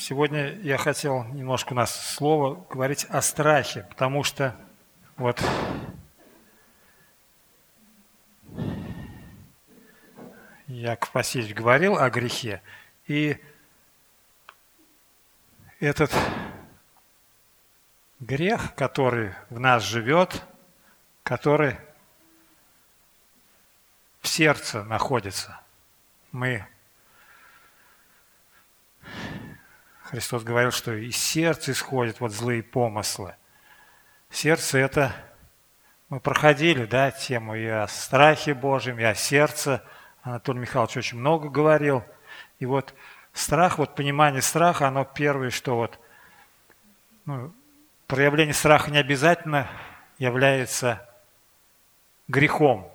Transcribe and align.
Сегодня 0.00 0.54
я 0.60 0.78
хотел 0.78 1.24
немножко 1.24 1.72
у 1.72 1.76
нас 1.76 2.14
слово 2.14 2.64
говорить 2.70 3.04
о 3.06 3.20
страхе, 3.20 3.84
потому 3.90 4.22
что 4.22 4.54
вот 5.16 5.42
Яков 10.68 11.12
Васильевич 11.12 11.52
говорил 11.52 11.98
о 11.98 12.08
грехе, 12.10 12.62
и 13.08 13.38
этот 15.80 16.12
грех, 18.20 18.76
который 18.76 19.34
в 19.50 19.58
нас 19.58 19.82
живет, 19.82 20.44
который 21.24 21.76
в 24.20 24.28
сердце 24.28 24.84
находится. 24.84 25.60
Мы 26.30 26.64
Христос 30.10 30.42
говорил, 30.42 30.70
что 30.70 30.94
из 30.94 31.18
сердца 31.18 31.70
исходят 31.70 32.18
вот 32.20 32.32
злые 32.32 32.62
помыслы. 32.62 33.34
Сердце– 34.30 34.78
это, 34.80 35.14
мы 36.08 36.18
проходили, 36.18 36.86
да, 36.86 37.10
тему 37.10 37.54
и 37.54 37.66
о 37.66 37.86
страхе 37.88 38.54
Божьем, 38.54 38.98
и 38.98 39.02
о 39.02 39.14
сердце. 39.14 39.84
Анатолий 40.22 40.60
Михайлович 40.60 40.96
очень 40.96 41.18
много 41.18 41.50
говорил. 41.50 42.04
И 42.58 42.64
вот 42.64 42.94
страх, 43.34 43.76
вот 43.76 43.94
понимание 43.94 44.40
страха, 44.40 44.88
оно 44.88 45.04
первое, 45.04 45.50
что 45.50 45.76
вот 45.76 45.98
ну, 47.26 47.52
проявление 48.06 48.54
страха 48.54 48.90
не 48.90 48.98
обязательно 48.98 49.68
является 50.16 51.06
грехом. 52.28 52.90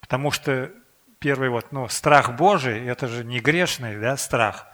Потому 0.00 0.30
что 0.30 0.72
первый 1.18 1.50
вот, 1.50 1.70
ну, 1.70 1.86
страх 1.88 2.34
Божий, 2.34 2.86
это 2.86 3.08
же 3.08 3.24
не 3.24 3.40
грешный, 3.40 4.00
да, 4.00 4.16
страх– 4.16 4.68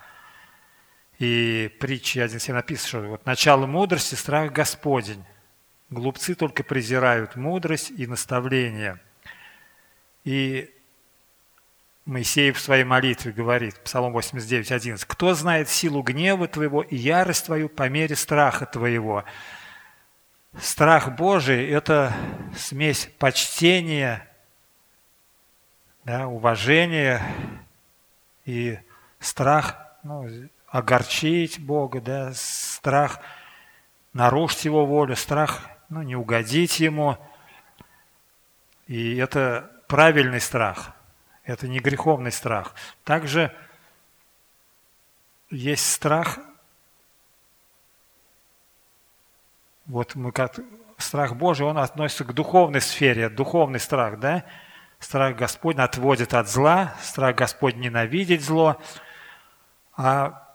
и 1.20 1.70
притчи 1.78 2.18
1.7 2.18 2.54
написано, 2.54 2.88
что 2.88 3.00
вот 3.02 3.26
начало 3.26 3.66
мудрости– 3.66 4.14
страх 4.16 4.52
Господень. 4.52 5.22
Глупцы 5.90 6.34
только 6.34 6.64
презирают 6.64 7.36
мудрость 7.36 7.90
и 7.90 8.06
наставление. 8.06 8.98
И 10.24 10.74
Моисей 12.06 12.52
в 12.52 12.58
своей 12.58 12.84
молитве 12.84 13.32
говорит, 13.32 13.78
Псалом 13.84 14.12
89, 14.12 14.72
11, 14.72 15.04
«Кто 15.04 15.34
знает 15.34 15.68
силу 15.68 16.02
гнева 16.02 16.48
твоего 16.48 16.80
и 16.80 16.96
ярость 16.96 17.44
твою 17.44 17.68
по 17.68 17.86
мере 17.90 18.16
страха 18.16 18.64
твоего?» 18.64 19.24
Страх 20.58 21.14
Божий– 21.16 21.68
это 21.70 22.14
смесь 22.56 23.10
почтения, 23.18 24.26
да, 26.04 26.28
уважения 26.28 27.22
и 28.46 28.78
страх, 29.20 29.76
ну, 30.02 30.26
огорчить 30.70 31.58
Бога, 31.58 32.00
да, 32.00 32.32
страх 32.32 33.20
нарушить 34.12 34.64
Его 34.64 34.86
волю, 34.86 35.16
страх 35.16 35.62
ну, 35.88 36.02
не 36.02 36.16
угодить 36.16 36.80
Ему. 36.80 37.18
И 38.86 39.16
это 39.16 39.70
правильный 39.88 40.40
страх, 40.40 40.92
это 41.44 41.68
не 41.68 41.80
греховный 41.80 42.32
страх. 42.32 42.74
Также 43.04 43.54
есть 45.50 45.92
страх, 45.92 46.38
вот 49.86 50.14
мы 50.14 50.30
как 50.30 50.60
страх 50.98 51.34
Божий, 51.34 51.66
он 51.66 51.78
относится 51.78 52.24
к 52.24 52.32
духовной 52.32 52.80
сфере, 52.80 53.28
духовный 53.28 53.80
страх, 53.80 54.20
да? 54.20 54.44
Страх 55.00 55.34
Господень 55.34 55.80
отводит 55.80 56.34
от 56.34 56.48
зла, 56.48 56.94
страх 57.00 57.34
Господь 57.34 57.74
ненавидеть 57.74 58.44
зло, 58.44 58.80
а 59.96 60.49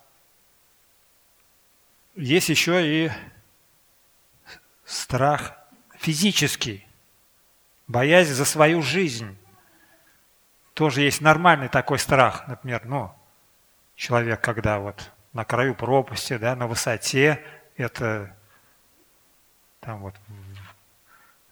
есть 2.16 2.50
еще 2.50 2.86
и 2.86 3.12
страх 4.86 5.58
физический, 5.98 6.88
боязнь 7.88 8.34
за 8.34 8.46
свою 8.46 8.82
жизнь. 8.82 9.38
Тоже 10.74 11.02
есть 11.02 11.22
нормальный 11.22 11.70
такой 11.70 12.00
страх. 12.00 12.48
Например, 12.48 12.82
ну, 12.86 13.14
человек, 13.96 14.42
когда 14.42 14.80
вот 14.80 15.12
на 15.34 15.46
краю 15.46 15.76
пропасти, 15.76 16.38
да, 16.38 16.56
на 16.56 16.68
высоте, 16.68 17.44
это 17.78 18.36
там 19.80 20.00
вот 20.00 20.16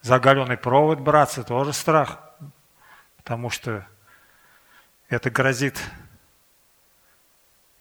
за 0.02 0.20
провод 0.20 1.00
браться, 1.00 1.44
тоже 1.44 1.72
страх, 1.72 2.20
потому 3.18 3.50
что 3.50 3.88
это 5.08 5.30
грозит 5.30 5.82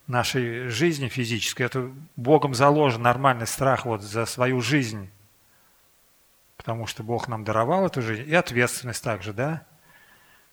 нашей 0.06 0.68
жизни 0.68 1.08
физической. 1.08 1.62
Это 1.62 1.90
Богом 2.16 2.54
заложен 2.54 3.02
нормальный 3.02 3.46
страх 3.46 3.84
вот 3.84 4.02
за 4.02 4.26
свою 4.26 4.60
жизнь. 4.60 5.10
Потому 6.56 6.86
что 6.86 7.02
Бог 7.02 7.28
нам 7.28 7.44
даровал 7.44 7.86
эту 7.86 8.02
жизнь. 8.02 8.28
И 8.28 8.34
ответственность 8.34 9.02
также, 9.02 9.32
да? 9.32 9.66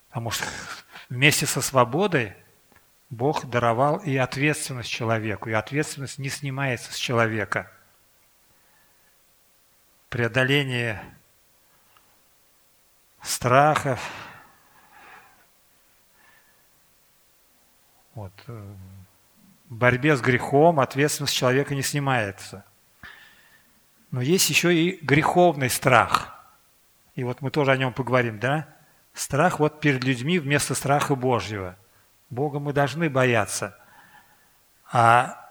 Потому 0.09 0.31
что 0.31 0.45
вместе 1.09 1.45
со 1.45 1.61
свободой 1.61 2.35
Бог 3.09 3.45
даровал 3.45 3.97
и 3.97 4.15
ответственность 4.17 4.89
человеку. 4.89 5.49
И 5.49 5.53
ответственность 5.53 6.19
не 6.19 6.29
снимается 6.29 6.93
с 6.93 6.95
человека. 6.95 7.71
Преодоление 10.09 11.03
страхов, 13.21 13.99
вот, 18.15 18.33
э, 18.47 18.75
борьбе 19.69 20.15
с 20.15 20.21
грехом 20.21 20.79
ответственность 20.79 21.35
человека 21.35 21.75
не 21.75 21.81
снимается. 21.81 22.65
Но 24.11 24.21
есть 24.21 24.49
еще 24.49 24.73
и 24.73 24.99
греховный 25.03 25.69
страх. 25.69 26.35
И 27.15 27.23
вот 27.23 27.41
мы 27.41 27.51
тоже 27.51 27.71
о 27.71 27.77
нем 27.77 27.93
поговорим, 27.93 28.39
да? 28.39 28.67
Страх 29.13 29.59
вот 29.59 29.79
перед 29.79 30.03
людьми 30.03 30.39
вместо 30.39 30.73
страха 30.73 31.15
Божьего. 31.15 31.77
Бога 32.29 32.59
мы 32.59 32.73
должны 32.73 33.09
бояться. 33.09 33.77
А 34.91 35.49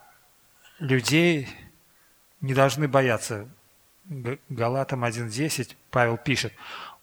людей 0.79 1.49
не 2.41 2.55
должны 2.55 2.89
бояться. 2.89 3.49
Галатам 4.49 5.05
1.10 5.05 5.77
Павел 5.91 6.17
пишет, 6.17 6.53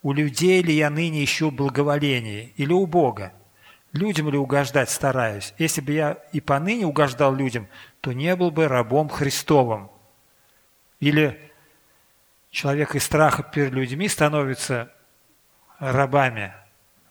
«У 0.01 0.11
людей 0.11 0.61
ли 0.61 0.73
я 0.73 0.89
ныне 0.89 1.23
ищу 1.23 1.51
благоволение 1.51 2.49
или 2.57 2.73
у 2.73 2.85
Бога? 2.85 3.33
Людям 3.95 4.29
ли 4.29 4.37
угождать 4.37 4.89
стараюсь? 4.89 5.53
Если 5.57 5.79
бы 5.79 5.93
я 5.93 6.17
и 6.33 6.41
поныне 6.41 6.85
угождал 6.85 7.33
людям, 7.33 7.69
то 8.01 8.11
не 8.11 8.35
был 8.35 8.51
бы 8.51 8.67
рабом 8.67 9.07
Христовым. 9.07 9.89
Или 10.99 11.49
человек 12.51 12.93
из 12.93 13.05
страха 13.05 13.41
перед 13.41 13.71
людьми 13.71 14.09
становится 14.09 14.91
рабами. 15.79 16.53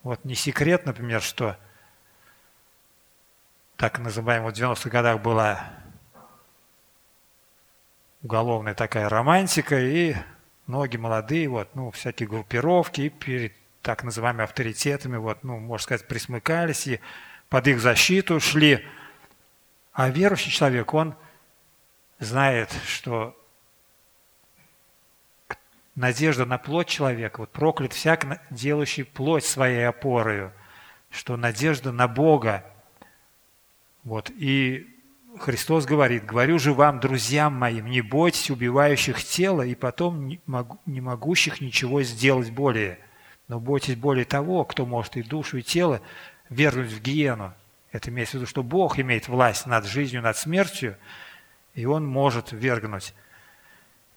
Вот 0.03 0.27
не 0.27 0.35
секрет, 0.35 0.85
например, 0.85 1.23
что 1.23 1.57
так 3.77 3.99
называемая 3.99 4.53
в 4.53 4.55
90-х 4.55 4.91
годах 4.91 5.23
была 5.23 5.71
уголовная 8.23 8.75
такая 8.75 9.09
романтика, 9.09 9.81
и 9.81 10.17
многие 10.67 10.99
молодые, 10.99 11.49
вот, 11.49 11.75
ну, 11.75 11.91
всякие 11.93 12.29
группировки, 12.29 13.01
и 13.01 13.09
перед 13.09 13.55
так 13.85 14.03
называемыми 14.03 14.45
авторитетами, 14.45 15.19
вот, 15.19 15.45
ну, 15.45 15.59
можно 15.59 15.85
сказать, 15.85 16.09
присмыкались 16.09 16.87
и 16.87 17.01
под 17.51 17.69
их 17.69 17.81
защиту 17.81 18.41
шли. 18.41 18.85
А 19.93 20.09
верующий 20.09 20.51
человек, 20.51 20.95
он 20.95 21.15
знает, 22.19 22.71
что 22.87 23.39
надежда 25.95 26.47
на 26.47 26.57
плоть 26.57 26.89
человека, 26.89 27.41
вот 27.41 27.53
проклят 27.53 27.93
всяк, 27.93 28.41
делающий 28.51 29.05
плоть 29.05 29.45
своей 29.45 29.87
опорою, 29.87 30.51
что 31.11 31.37
надежда 31.37 31.93
на 31.93 32.09
Бога. 32.09 32.65
Вот, 34.03 34.31
и 34.31 34.99
Христос 35.39 35.85
говорит, 35.85 36.25
говорю 36.25 36.59
же 36.59 36.73
вам, 36.73 37.01
друзьям 37.01 37.53
моим, 37.53 37.87
не 37.87 38.01
бойтесь 38.01 38.51
убивающих 38.51 39.23
тело 39.23 39.61
и 39.61 39.75
потом 39.75 40.27
не, 40.27 40.41
могущих 41.01 41.61
ничего 41.61 42.03
сделать 42.03 42.51
более– 42.51 42.99
но 43.49 43.61
бойтесь 43.61 43.97
более 43.97 44.25
того, 44.25 44.65
кто 44.65 44.87
может 44.87 45.17
и 45.17 45.23
душу, 45.23 45.59
и 45.59 45.63
тело 45.63 46.01
вернуть 46.49 46.93
в 46.93 47.01
гиену. 47.01 47.55
Это 47.93 48.11
имеется 48.11 48.37
в 48.37 48.41
виду, 48.41 48.47
что 48.47 48.63
Бог 48.63 48.99
имеет 48.99 49.29
власть 49.29 49.67
над 49.67 49.85
жизнью, 49.85 50.23
над 50.23 50.37
смертью, 50.37 50.97
и 51.75 51.85
Он 51.85 52.07
может 52.07 52.53
вергнуть. 52.53 53.15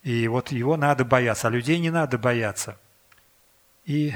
И 0.02 0.26
вот 0.28 0.50
его 0.50 0.76
надо 0.76 1.04
бояться, 1.04 1.48
а 1.48 1.50
людей 1.50 1.78
не 1.78 1.90
надо 1.90 2.18
бояться. 2.18 2.78
И 3.84 4.14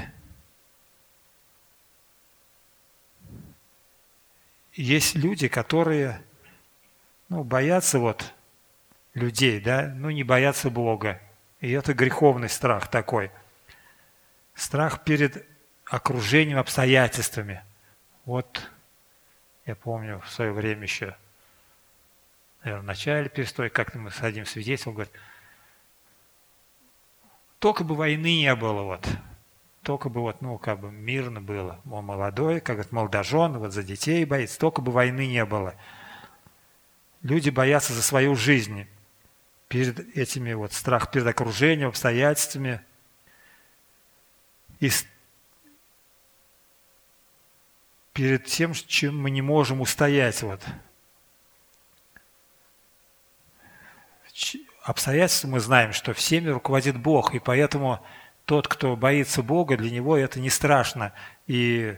есть 4.73 5.15
люди, 5.15 5.47
которые 5.47 6.21
ну, 7.29 7.43
боятся 7.43 7.99
вот 7.99 8.33
людей, 9.13 9.59
да, 9.59 9.93
ну 9.95 10.09
не 10.09 10.23
боятся 10.23 10.69
Бога. 10.69 11.21
И 11.61 11.71
это 11.71 11.93
греховный 11.93 12.49
страх 12.49 12.87
такой– 12.89 13.31
Страх 14.55 15.03
перед 15.03 15.45
окружением, 15.85 16.57
обстоятельствами. 16.57 17.63
Вот 18.25 18.69
я 19.65 19.75
помню 19.75 20.21
в 20.25 20.29
свое 20.29 20.51
время 20.51 20.83
еще 20.83 21.15
наверное, 22.63 22.83
в 22.83 22.85
начале 22.85 23.29
перестройки, 23.29 23.73
как-то 23.73 23.99
мы 23.99 24.11
с 24.11 24.21
одним 24.21 24.45
свидетелем, 24.45 24.93
говорит, 24.93 25.13
только 27.59 27.83
бы 27.83 27.95
войны 27.95 28.37
не 28.37 28.55
было, 28.55 28.83
вот, 28.83 29.07
только 29.83 30.09
бы 30.09 30.21
вот, 30.21 30.41
ну, 30.41 30.57
как 30.57 30.79
бы 30.79 30.91
мирно 30.91 31.41
было. 31.41 31.79
Он 31.89 32.05
молодой, 32.05 32.59
как 32.59 32.77
говорит, 32.77 32.91
молодожен, 32.91 33.57
вот 33.57 33.73
за 33.73 33.83
детей 33.83 34.25
боится, 34.25 34.59
только 34.59 34.81
бы 34.81 34.91
войны 34.91 35.27
не 35.27 35.45
было. 35.45 35.75
Люди 37.21 37.49
боятся 37.49 37.93
за 37.93 38.01
свою 38.01 38.35
жизнь 38.35 38.85
перед 39.69 39.99
этими 40.15 40.53
вот 40.53 40.73
страх 40.73 41.09
перед 41.11 41.25
окружением, 41.25 41.89
обстоятельствами. 41.89 42.81
И 44.79 44.89
перед 48.13 48.45
тем, 48.45 48.73
чем 48.73 49.19
мы 49.19 49.31
не 49.31 49.41
можем 49.41 49.81
устоять. 49.81 50.41
Вот. 50.43 50.61
Обстоятельства 54.83 55.47
мы 55.47 55.59
знаем, 55.59 55.93
что 55.93 56.13
всеми 56.13 56.49
руководит 56.49 56.97
Бог, 56.97 57.33
и 57.33 57.39
поэтому 57.39 58.05
тот, 58.45 58.67
кто 58.67 58.95
боится 58.95 59.41
Бога, 59.41 59.77
для 59.77 59.89
него 59.89 60.17
это 60.17 60.39
не 60.39 60.49
страшно. 60.49 61.13
И 61.47 61.97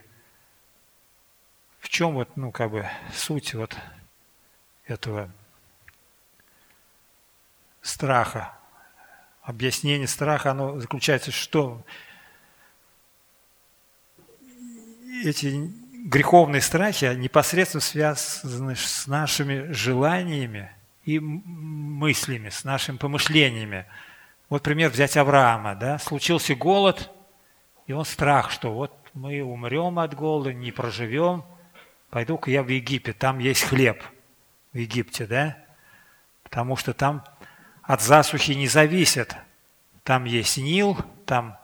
в 1.79 1.89
чем 1.89 2.13
вот, 2.13 2.35
ну, 2.37 2.51
как 2.51 2.71
бы 2.71 2.87
суть 3.13 3.53
вот 3.53 3.75
этого 4.85 5.29
страха? 7.81 8.53
Объяснение 9.41 10.07
страха, 10.07 10.51
оно 10.51 10.79
заключается, 10.79 11.31
что 11.31 11.83
эти 15.23 15.71
греховные 16.05 16.61
страхи 16.61 17.13
непосредственно 17.15 17.81
связаны 17.81 18.75
с 18.75 19.07
нашими 19.07 19.71
желаниями 19.71 20.71
и 21.03 21.19
мыслями, 21.19 22.49
с 22.49 22.63
нашими 22.63 22.97
помышлениями. 22.97 23.85
Вот 24.49 24.63
пример 24.63 24.89
взять 24.91 25.17
Авраама. 25.17 25.75
Да? 25.75 25.97
Случился 25.99 26.55
голод, 26.55 27.11
и 27.87 27.93
он 27.93 28.05
страх, 28.05 28.51
что 28.51 28.73
вот 28.73 28.93
мы 29.13 29.41
умрем 29.41 29.99
от 29.99 30.13
голода, 30.13 30.53
не 30.53 30.71
проживем. 30.71 31.43
Пойду-ка 32.09 32.51
я 32.51 32.63
в 32.63 32.67
Египет, 32.67 33.17
там 33.17 33.39
есть 33.39 33.63
хлеб 33.63 34.03
в 34.73 34.77
Египте, 34.77 35.25
да? 35.25 35.57
Потому 36.43 36.75
что 36.75 36.93
там 36.93 37.23
от 37.81 38.01
засухи 38.01 38.51
не 38.51 38.67
зависит. 38.67 39.35
Там 40.03 40.25
есть 40.25 40.57
Нил, 40.57 40.97
там 41.25 41.57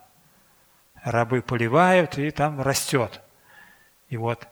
рабы 1.02 1.42
поливают, 1.42 2.18
и 2.18 2.30
там 2.30 2.60
растет. 2.60 3.20
И 4.12 4.18
вот. 4.18 4.46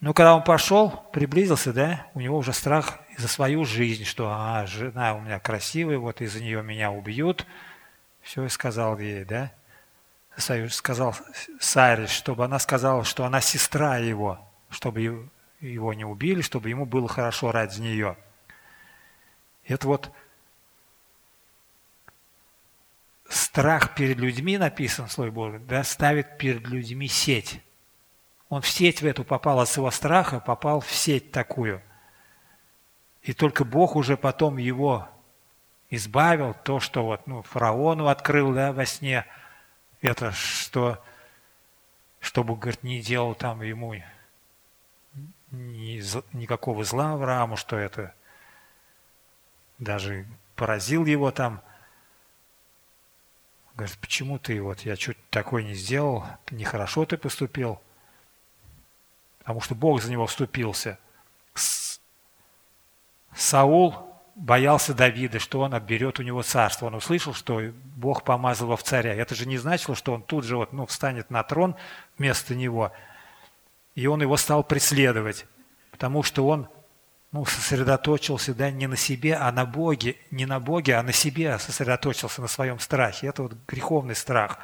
Ну, 0.00 0.12
когда 0.12 0.34
он 0.34 0.42
пошел, 0.42 0.90
приблизился, 1.12 1.72
да, 1.72 2.08
у 2.14 2.20
него 2.20 2.36
уже 2.36 2.52
страх 2.52 2.98
за 3.16 3.28
свою 3.28 3.64
жизнь, 3.64 4.02
что 4.02 4.28
а, 4.28 4.66
жена 4.66 5.14
у 5.14 5.20
меня 5.20 5.38
красивая, 5.38 5.96
вот 5.96 6.20
из-за 6.20 6.42
нее 6.42 6.64
меня 6.64 6.90
убьют. 6.90 7.46
Все, 8.22 8.44
и 8.44 8.48
сказал 8.48 8.98
ей, 8.98 9.24
да, 9.24 9.52
сказал 10.36 11.14
Сайрис, 11.60 12.10
чтобы 12.10 12.44
она 12.44 12.58
сказала, 12.58 13.04
что 13.04 13.24
она 13.24 13.40
сестра 13.40 13.98
его, 13.98 14.40
чтобы 14.68 15.30
его 15.60 15.94
не 15.94 16.04
убили, 16.04 16.40
чтобы 16.40 16.70
ему 16.70 16.86
было 16.86 17.06
хорошо 17.06 17.52
ради 17.52 17.80
нее. 17.80 18.16
Это 19.64 19.86
вот 19.86 20.10
страх 23.28 23.94
перед 23.94 24.18
людьми 24.18 24.58
написан 24.58 25.06
в 25.06 25.12
Слове 25.12 25.30
Божьем, 25.30 25.64
да, 25.68 25.84
ставит 25.84 26.36
перед 26.36 26.66
людьми 26.66 27.06
сеть. 27.06 27.60
Он 28.48 28.62
в 28.62 28.68
сеть 28.68 29.02
в 29.02 29.06
эту 29.06 29.24
попал 29.24 29.60
от 29.60 29.68
своего 29.68 29.90
страха, 29.90 30.40
попал 30.40 30.80
в 30.80 30.90
сеть 30.92 31.32
такую. 31.32 31.82
И 33.22 33.32
только 33.32 33.64
Бог 33.64 33.96
уже 33.96 34.16
потом 34.16 34.56
его 34.56 35.08
избавил, 35.90 36.54
то, 36.54 36.78
что 36.78 37.04
вот, 37.04 37.26
ну, 37.26 37.42
фараону 37.42 38.06
открыл 38.06 38.52
да, 38.52 38.72
во 38.72 38.86
сне, 38.86 39.26
это 40.00 40.30
что, 40.32 41.02
чтобы, 42.20 42.54
говорит, 42.54 42.82
не 42.84 43.00
делал 43.00 43.34
там 43.34 43.62
ему 43.62 43.94
ни, 45.50 46.00
никакого 46.36 46.84
зла 46.84 47.14
Аврааму, 47.14 47.56
что 47.56 47.76
это 47.76 48.14
даже 49.78 50.26
поразил 50.54 51.04
его 51.04 51.30
там. 51.30 51.62
Говорит, 53.74 53.98
почему 53.98 54.38
ты 54.38 54.60
вот, 54.62 54.80
я 54.80 54.96
что-то 54.96 55.20
такое 55.30 55.62
не 55.62 55.74
сделал, 55.74 56.24
нехорошо 56.50 57.04
ты 57.04 57.18
поступил 57.18 57.80
потому 59.46 59.60
что 59.60 59.76
Бог 59.76 60.02
за 60.02 60.10
него 60.10 60.26
вступился. 60.26 60.98
Саул 63.32 63.94
боялся 64.34 64.92
Давида, 64.92 65.38
что 65.38 65.60
он 65.60 65.72
отберет 65.72 66.18
у 66.18 66.24
него 66.24 66.42
царство. 66.42 66.86
Он 66.86 66.96
услышал, 66.96 67.32
что 67.32 67.62
Бог 67.94 68.24
помазал 68.24 68.66
его 68.66 68.76
в 68.76 68.82
царя. 68.82 69.14
Это 69.14 69.36
же 69.36 69.46
не 69.46 69.56
значило, 69.56 69.94
что 69.94 70.14
он 70.14 70.24
тут 70.24 70.42
же 70.42 70.56
вот, 70.56 70.72
ну, 70.72 70.84
встанет 70.84 71.30
на 71.30 71.44
трон 71.44 71.76
вместо 72.18 72.56
него. 72.56 72.90
И 73.94 74.08
он 74.08 74.20
его 74.20 74.36
стал 74.36 74.64
преследовать, 74.64 75.46
потому 75.92 76.24
что 76.24 76.48
он 76.48 76.68
ну, 77.30 77.44
сосредоточился 77.44 78.52
да, 78.52 78.72
не 78.72 78.88
на 78.88 78.96
себе, 78.96 79.36
а 79.36 79.52
на 79.52 79.64
Боге, 79.64 80.16
не 80.32 80.44
на 80.44 80.58
Боге, 80.58 80.96
а 80.96 81.04
на 81.04 81.12
себе 81.12 81.56
сосредоточился 81.60 82.40
на 82.40 82.48
своем 82.48 82.80
страхе. 82.80 83.28
Это 83.28 83.44
вот 83.44 83.52
греховный 83.68 84.16
страх. 84.16 84.58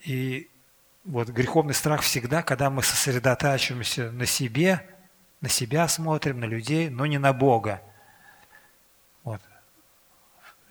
И 0.00 0.50
вот 1.04 1.28
греховный 1.28 1.74
страх 1.74 2.02
всегда, 2.02 2.42
когда 2.42 2.70
мы 2.70 2.82
сосредотачиваемся 2.82 4.10
на 4.10 4.26
себе, 4.26 4.86
на 5.40 5.48
себя 5.48 5.88
смотрим, 5.88 6.40
на 6.40 6.44
людей, 6.44 6.90
но 6.90 7.06
не 7.06 7.18
на 7.18 7.32
Бога. 7.32 7.82
Вот. 9.24 9.40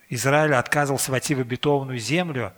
Израиль 0.10 0.54
отказывался 0.54 1.12
войти 1.12 1.36
в 1.36 1.40
обетованную 1.40 2.00
землю, 2.00 2.54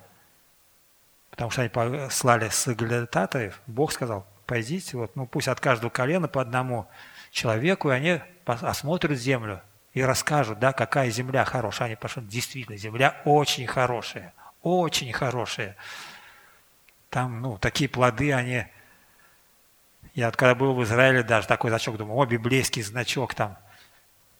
потому 1.30 1.50
что 1.50 1.62
они 1.62 1.70
послали 1.70 2.48
соглядатаев. 2.48 3.60
Бог 3.66 3.92
сказал, 3.92 4.26
пойдите, 4.46 4.96
вот, 4.96 5.16
ну 5.16 5.26
пусть 5.26 5.48
от 5.48 5.60
каждого 5.60 5.90
колена 5.90 6.28
по 6.28 6.40
одному 6.40 6.88
человеку, 7.30 7.90
и 7.90 7.94
они 7.94 8.20
осмотрят 8.44 9.18
землю 9.18 9.62
и 9.92 10.02
расскажут, 10.02 10.58
да, 10.58 10.72
какая 10.72 11.10
земля 11.10 11.44
хорошая. 11.44 11.86
Они 11.86 11.96
пошли, 11.96 12.22
действительно, 12.22 12.76
земля 12.76 13.20
очень 13.24 13.66
хорошая, 13.66 14.34
очень 14.62 15.12
хорошая. 15.12 15.76
Там, 17.10 17.42
ну, 17.42 17.58
такие 17.58 17.90
плоды, 17.90 18.32
они... 18.32 18.66
Я 20.14 20.30
когда 20.30 20.54
был 20.54 20.74
в 20.74 20.82
Израиле, 20.84 21.22
даже 21.22 21.46
такой 21.46 21.70
значок, 21.70 21.96
думаю, 21.96 22.18
о, 22.18 22.26
библейский 22.26 22.82
значок 22.82 23.34
там. 23.34 23.58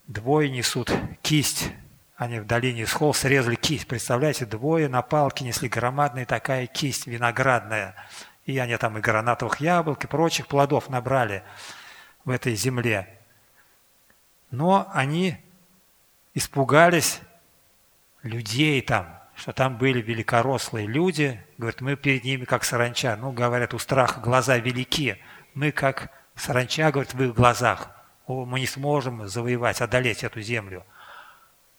Двое 0.07 0.49
несут 0.49 0.91
кисть. 1.21 1.71
Они 2.15 2.39
в 2.39 2.45
долине 2.45 2.85
Схол 2.87 3.13
срезали 3.13 3.55
кисть. 3.55 3.87
Представляете, 3.87 4.45
двое 4.45 4.87
на 4.87 5.01
палке 5.01 5.43
несли 5.43 5.69
громадная 5.69 6.25
такая 6.25 6.67
кисть 6.67 7.07
виноградная. 7.07 7.95
И 8.45 8.57
они 8.57 8.75
там 8.77 8.97
и 8.97 9.01
гранатовых 9.01 9.59
яблок, 9.59 10.03
и 10.03 10.07
прочих 10.07 10.47
плодов 10.47 10.89
набрали 10.89 11.43
в 12.25 12.29
этой 12.29 12.55
земле. 12.55 13.19
Но 14.49 14.89
они 14.93 15.37
испугались 16.33 17.21
людей 18.23 18.81
там, 18.81 19.20
что 19.41 19.53
там 19.53 19.79
были 19.79 20.03
великорослые 20.03 20.85
люди, 20.85 21.43
говорят, 21.57 21.81
мы 21.81 21.95
перед 21.95 22.23
ними 22.23 22.45
как 22.45 22.63
саранча. 22.63 23.15
Ну, 23.15 23.31
говорят, 23.31 23.73
у 23.73 23.79
страха 23.79 24.19
глаза 24.19 24.57
велики. 24.57 25.17
Мы 25.55 25.71
как 25.71 26.11
саранча, 26.35 26.91
говорят, 26.91 27.15
в 27.15 27.23
их 27.23 27.33
глазах. 27.33 27.89
О, 28.27 28.45
мы 28.45 28.59
не 28.59 28.67
сможем 28.67 29.27
завоевать, 29.27 29.81
одолеть 29.81 30.23
эту 30.23 30.41
землю. 30.41 30.85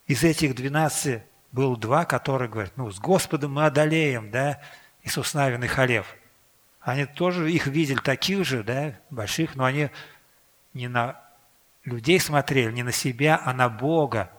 Из 0.08 0.24
этих 0.24 0.56
двенадцати 0.56 1.22
было 1.52 1.76
два, 1.76 2.04
которые 2.04 2.50
говорят, 2.50 2.72
ну, 2.74 2.90
с 2.90 2.98
Господом 2.98 3.52
мы 3.52 3.66
одолеем, 3.66 4.32
да, 4.32 4.60
Иисус 5.04 5.32
Навин 5.32 5.62
и 5.62 5.68
Халев. 5.68 6.16
Они 6.80 7.06
тоже 7.06 7.48
их 7.52 7.68
видели 7.68 8.00
таких 8.00 8.44
же, 8.44 8.64
да, 8.64 8.98
больших, 9.08 9.54
но 9.54 9.66
они 9.66 9.90
не 10.74 10.88
на 10.88 11.20
людей 11.84 12.18
смотрели, 12.18 12.72
не 12.72 12.82
на 12.82 12.90
себя, 12.90 13.40
а 13.44 13.52
на 13.52 13.68
Бога, 13.68 14.32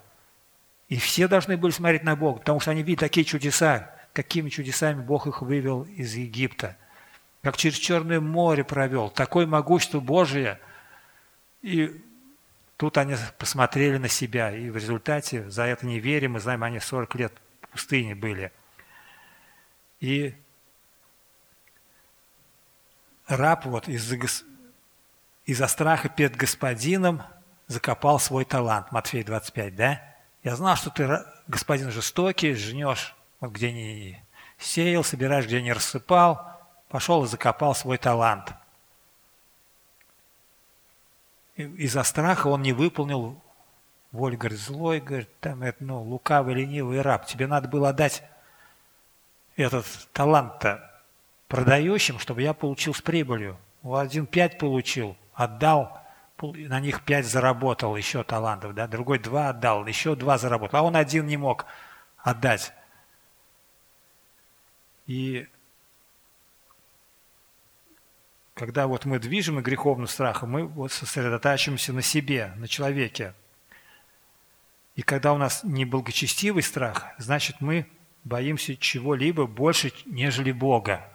и 0.94 0.98
все 0.98 1.28
должны 1.28 1.58
были 1.58 1.72
смотреть 1.72 2.04
на 2.04 2.16
Бога, 2.16 2.38
потому 2.38 2.60
что 2.60 2.70
они 2.70 2.84
видят 2.84 3.00
такие 3.00 3.26
чудеса, 3.26 3.90
какими 4.14 4.50
чудесами 4.50 5.02
Бог 5.02 5.26
их 5.26 5.42
вывел 5.42 5.86
из 5.86 6.14
Египта. 6.14 6.78
Как 7.42 7.58
через 7.58 7.78
Черное 7.78 8.20
море 8.20 8.64
провел. 8.64 9.10
Такое 9.10 9.48
могущество 9.48 10.00
Божие. 10.00 10.60
И 11.64 12.00
тут 12.78 13.00
они 13.00 13.16
посмотрели 13.40 13.98
на 13.98 14.08
себя. 14.08 14.56
И 14.56 14.70
в 14.70 14.78
результате 14.78 15.50
за 15.50 15.64
это 15.64 15.84
не 15.88 16.00
верим. 16.00 16.34
Мы 16.34 16.40
знаем, 16.40 16.64
они 16.64 16.80
40 16.80 17.16
лет 17.16 17.34
в 17.64 17.70
пустыне 17.70 18.14
были. 18.14 18.52
И 20.00 20.36
раб 23.26 23.66
вот 23.66 23.88
из-за 23.88 24.20
из 25.48 25.60
страха 25.72 26.08
перед 26.08 26.36
господином 26.36 27.24
закопал 27.66 28.20
свой 28.20 28.46
талант. 28.46 28.92
Матфей 28.92 29.24
25, 29.24 29.76
да? 29.76 30.13
Я 30.44 30.58
знал, 30.58 30.76
что 30.76 30.90
ты, 30.90 31.24
господин 31.48 31.90
жестокий, 31.90 32.54
жнешь, 32.54 33.16
вот 33.40 33.52
где 33.52 33.72
не 33.72 34.24
сеял, 34.58 35.04
собираешь, 35.04 35.46
где 35.46 35.62
не 35.62 35.72
рассыпал, 35.72 36.60
пошел 36.90 37.24
и 37.24 37.28
закопал 37.28 37.74
свой 37.74 37.98
талант. 37.98 38.54
из-за 41.56 42.04
страха 42.04 42.48
он 42.48 42.62
не 42.62 42.74
выполнил 42.74 43.42
волю, 44.12 44.38
говорит, 44.38 44.60
злой, 44.60 45.00
говорит, 45.00 45.30
там, 45.40 45.64
это, 45.64 45.84
ну, 45.84 46.02
лукавый, 46.02 46.56
ленивый 46.56 47.02
раб. 47.02 47.26
Тебе 47.26 47.48
надо 47.48 47.68
было 47.68 47.90
отдать 47.90 48.24
этот 49.56 49.86
талант-то 50.14 50.92
продающим, 51.48 52.20
чтобы 52.20 52.42
я 52.42 52.54
получил 52.54 52.94
с 52.94 53.02
прибылью. 53.02 53.58
Один 53.84 54.26
пять 54.26 54.58
получил, 54.58 55.16
отдал, 55.34 56.03
на 56.42 56.80
них 56.80 57.04
пять 57.04 57.26
заработал 57.26 57.96
еще 57.96 58.24
талантов, 58.24 58.74
да, 58.74 58.88
другой 58.88 59.20
два 59.20 59.50
отдал, 59.50 59.86
еще 59.86 60.16
два 60.16 60.38
заработал, 60.38 60.80
а 60.80 60.84
он 60.84 60.96
один 60.96 61.26
не 61.28 61.38
мог 61.38 61.66
отдать. 62.18 62.74
И 65.06 65.48
когда 68.54 68.88
вот 68.88 69.06
мы 69.06 69.20
движем 69.20 69.60
и 69.60 69.64
греховным 69.64 70.08
страхом, 70.08 70.52
мы 70.52 70.66
вот 70.66 70.92
сосредотачиваемся 70.92 71.94
на 71.94 72.02
себе, 72.02 72.54
на 72.58 72.68
человеке. 72.68 73.34
И 74.96 75.02
когда 75.02 75.34
у 75.34 75.38
нас 75.38 75.64
неблагочестивый 75.64 76.62
страх, 76.62 77.08
значит 77.18 77.62
мы 77.62 77.88
боимся 78.24 78.76
чего-либо 78.78 79.48
больше, 79.48 79.92
нежели 80.06 80.52
Бога. 80.52 81.10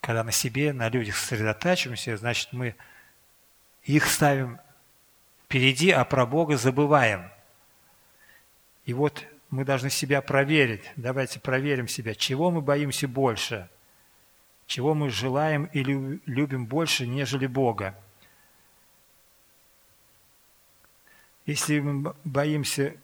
Когда 0.00 0.24
на 0.24 0.32
себе, 0.32 0.72
на 0.72 0.88
людях 0.88 1.16
сосредотачиваемся, 1.16 2.16
значит 2.16 2.52
мы 2.52 2.74
их 3.96 4.06
ставим 4.06 4.58
впереди, 5.44 5.90
а 5.90 6.04
про 6.04 6.26
Бога 6.26 6.56
забываем. 6.56 7.30
И 8.84 8.92
вот 8.92 9.26
мы 9.50 9.64
должны 9.64 9.90
себя 9.90 10.22
проверить. 10.22 10.82
Давайте 10.96 11.40
проверим 11.40 11.88
себя, 11.88 12.14
чего 12.14 12.50
мы 12.50 12.60
боимся 12.60 13.08
больше– 13.08 13.68
чего 14.68 14.94
мы 14.94 15.08
желаем 15.08 15.64
или 15.72 16.20
любим 16.26 16.66
больше, 16.66 17.06
нежели 17.06 17.46
Бога. 17.46 17.98
Если 21.46 21.80
мы 21.80 22.14
боимся 22.22 22.94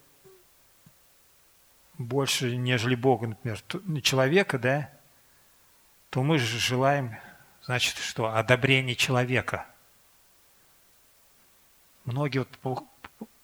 больше, 1.96 2.54
нежели 2.58 2.94
Бога, 2.94 3.28
например, 3.28 3.62
человека, 4.02 4.58
да, 4.58 4.92
то 6.10 6.22
мы 6.22 6.38
же 6.38 6.58
желаем, 6.58 7.16
значит, 7.62 7.96
что? 7.96 8.36
Одобрение 8.36 8.94
человека. 8.94 9.66
Многие 12.04 12.46
вот 12.62 12.84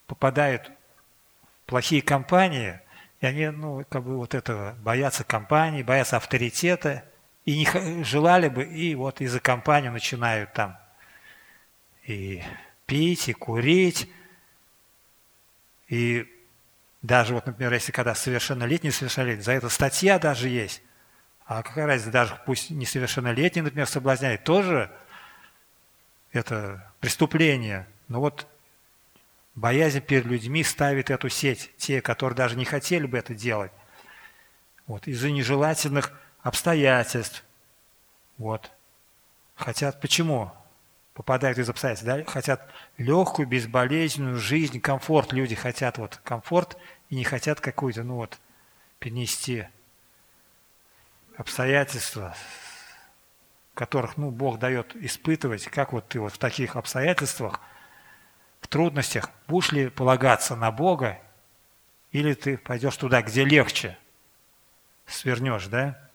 попадают 0.07 0.71
в 1.65 1.71
плохие 1.71 2.03
компании, 2.03 2.81
и 3.21 3.27
они, 3.27 3.49
ну, 3.49 3.85
как 3.89 4.03
бы 4.03 4.17
вот 4.17 4.35
этого, 4.35 4.75
боятся 4.83 5.25
компании, 5.25 5.83
боятся 5.83 6.17
авторитета– 6.17 7.05
и 7.45 7.59
не 7.59 8.05
желали 8.05 8.49
бы, 8.49 8.65
и 8.65 8.95
вот 8.95 9.21
из-за 9.21 9.41
компании 9.41 9.89
начинают 9.89 10.53
там 10.53 10.79
и 12.07 12.43
пить, 12.87 13.29
и 13.29 13.33
курить, 13.33 14.11
и 15.89 16.27
даже 17.03 17.35
вот, 17.35 17.47
например, 17.47 17.73
если 17.73 17.93
когда 17.93 18.15
совершеннолетний, 18.15 18.91
совершеннолетний, 18.91 19.43
за 19.43 19.53
это 19.53 19.69
статья 19.69 20.19
даже 20.19 20.49
есть. 20.49 20.83
А 21.47 21.63
какая 21.63 21.87
разница, 21.87 22.13
даже 22.13 22.41
пусть 22.47 22.71
несовершеннолетний, 22.71 23.63
например, 23.63 23.87
соблазняет, 23.87 24.45
тоже 24.45 24.91
это 26.31 26.93
преступление. 27.01 27.89
Но 28.07 28.21
вот 28.21 28.47
боязнь 29.55 30.01
перед 30.01 30.25
людьми 30.27 30.63
ставит 30.65 31.11
эту 31.11 31.29
сеть, 31.29 31.71
те, 31.77 32.01
которые 32.01 32.37
даже 32.37 32.57
не 32.57 32.65
хотели 32.65 33.07
бы 33.07 33.19
это 33.19 33.35
делать. 33.35 33.73
Вот, 34.87 35.07
из-за 35.07 35.31
нежелательных 35.31 36.19
обстоятельств. 36.43 37.45
Вот. 38.39 38.71
Хотят, 39.55 40.01
почему? 40.01 40.51
Попадают 41.15 41.59
из 41.59 41.69
обстоятельств, 41.69 42.07
да? 42.07 42.25
Хотят 42.25 42.69
легкую, 42.97 43.47
безболезненную 43.47 44.37
жизнь, 44.37 44.81
комфорт. 44.81 45.33
Люди 45.33 45.55
хотят 45.55 45.99
вот 45.99 46.19
комфорт 46.25 46.79
и 47.11 47.17
не 47.17 47.25
хотят 47.25 47.61
какую-то, 47.61 48.03
ну 48.03 48.15
вот, 48.15 48.39
перенести 48.99 49.67
обстоятельства, 51.37 52.35
которых, 53.75 54.17
ну, 54.17 54.31
Бог 54.31 54.59
дает 54.59 54.95
испытывать, 54.97 55.65
как 55.67 55.93
вот 55.93 56.09
ты 56.09 56.21
вот 56.21 56.33
в 56.33 56.39
таких 56.39 56.77
обстоятельствах, 56.77 57.61
трудностях, 58.71 59.31
будешь 59.49 59.73
ли 59.73 59.91
полагаться 59.91 60.57
на 60.57 60.71
Бога, 60.71 61.21
или 62.13 62.35
ты 62.35 62.57
пойдешь 62.57 62.97
туда, 62.97 63.21
где 63.21 63.45
легче, 63.45 63.99
свернешь, 65.07 65.67
да? 65.67 66.11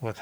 Вот. 0.00 0.16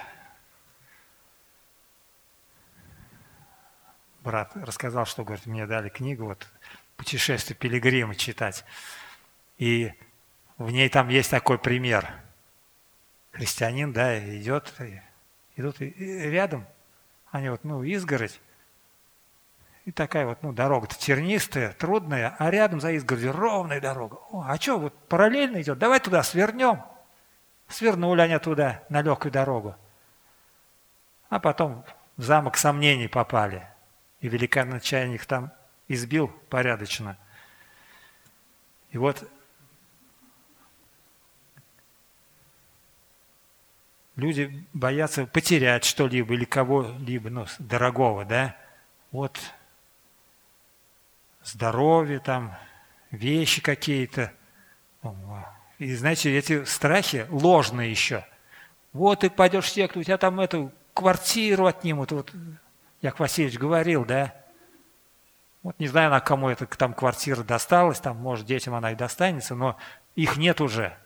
Брат 4.21 4.53
рассказал, 4.57 5.07
что, 5.07 5.25
говорит, 5.25 5.47
мне 5.47 5.67
дали 5.67 5.89
книгу, 5.89 6.25
вот, 6.27 6.49
«Путешествие 6.97 7.57
пилигрима» 7.57 8.15
читать. 8.15 8.65
И 9.59 9.93
в 10.57 10.71
ней 10.71 10.89
там 10.89 11.09
есть 11.09 11.31
такой 11.31 11.59
пример. 11.59 12.11
Христианин, 13.33 13.93
да, 13.93 14.19
идет, 14.19 14.73
идут 14.79 15.06
и 15.57 16.31
рядом, 16.31 16.67
они 17.31 17.49
вот, 17.49 17.65
ну, 17.65 17.83
изгородь, 17.83 18.41
и 19.87 19.93
такая 19.93 20.27
вот, 20.27 20.43
ну, 20.43 20.53
дорога-то 20.53 20.99
тернистая, 20.99 21.73
трудная, 21.73 22.35
а 22.39 22.51
рядом 22.51 22.81
за 22.81 22.91
изгородью 22.93 23.33
ровная 23.33 23.81
дорога. 23.81 24.17
О, 24.31 24.45
а 24.47 24.57
что, 24.57 24.79
вот 24.79 24.95
параллельно 25.09 25.63
идет, 25.63 25.79
давай 25.79 26.01
туда 26.01 26.25
свернем. 26.25 26.83
Свернули 27.69 28.21
они 28.21 28.39
туда, 28.39 28.83
на 28.89 29.03
легкую 29.03 29.31
дорогу. 29.31 29.77
А 31.29 31.39
потом 31.39 31.85
в 32.17 32.23
замок 32.23 32.57
сомнений 32.57 33.07
попали. 33.07 33.67
И 34.21 34.29
великан 34.29 34.71
начальник 34.71 35.25
там 35.25 35.53
избил 35.87 36.29
порядочно. 36.49 37.17
И 38.91 38.99
вот 38.99 39.29
люди 44.17 44.67
боятся 44.73 45.27
потерять 45.27 45.85
что-либо 45.85 46.35
или 46.35 46.45
кого-либо, 46.45 47.31
ну, 47.31 47.47
дорогого, 47.59 48.25
да? 48.25 48.57
Вот 49.13 49.39
здоровье 51.45 52.19
там, 52.19 52.57
вещи 53.11 53.63
какие-то. 53.63 54.33
И 55.79 55.95
знаете, 55.95 56.37
эти 56.37 56.65
страхи 56.65 57.27
ложные 57.31 57.91
еще. 57.91 58.25
Вот 58.93 59.21
ты 59.21 59.31
пойдешь 59.31 59.67
в 59.67 59.69
секту, 59.69 60.01
у 60.01 60.03
тебя 60.03 60.17
там 60.17 60.41
эту 60.41 60.73
квартиру 60.95 61.67
отнимут. 61.67 62.13
Вот 62.13 62.33
Яков 63.03 63.21
Васильевич 63.21 63.59
говорил, 63.59 64.05
да? 64.05 64.35
Вот 65.63 65.79
не 65.79 65.89
знаю, 65.89 66.11
на 66.11 66.21
кому 66.21 66.49
это 66.49 66.67
там 66.67 66.95
квартира 66.95 67.43
досталась, 67.43 68.01
там, 68.01 68.17
может, 68.17 68.47
детям 68.47 68.75
она 68.75 68.93
и 68.93 68.95
достанется, 68.95 69.55
но 69.55 69.77
их 70.15 70.37
нет 70.37 70.61
уже. 70.61 70.97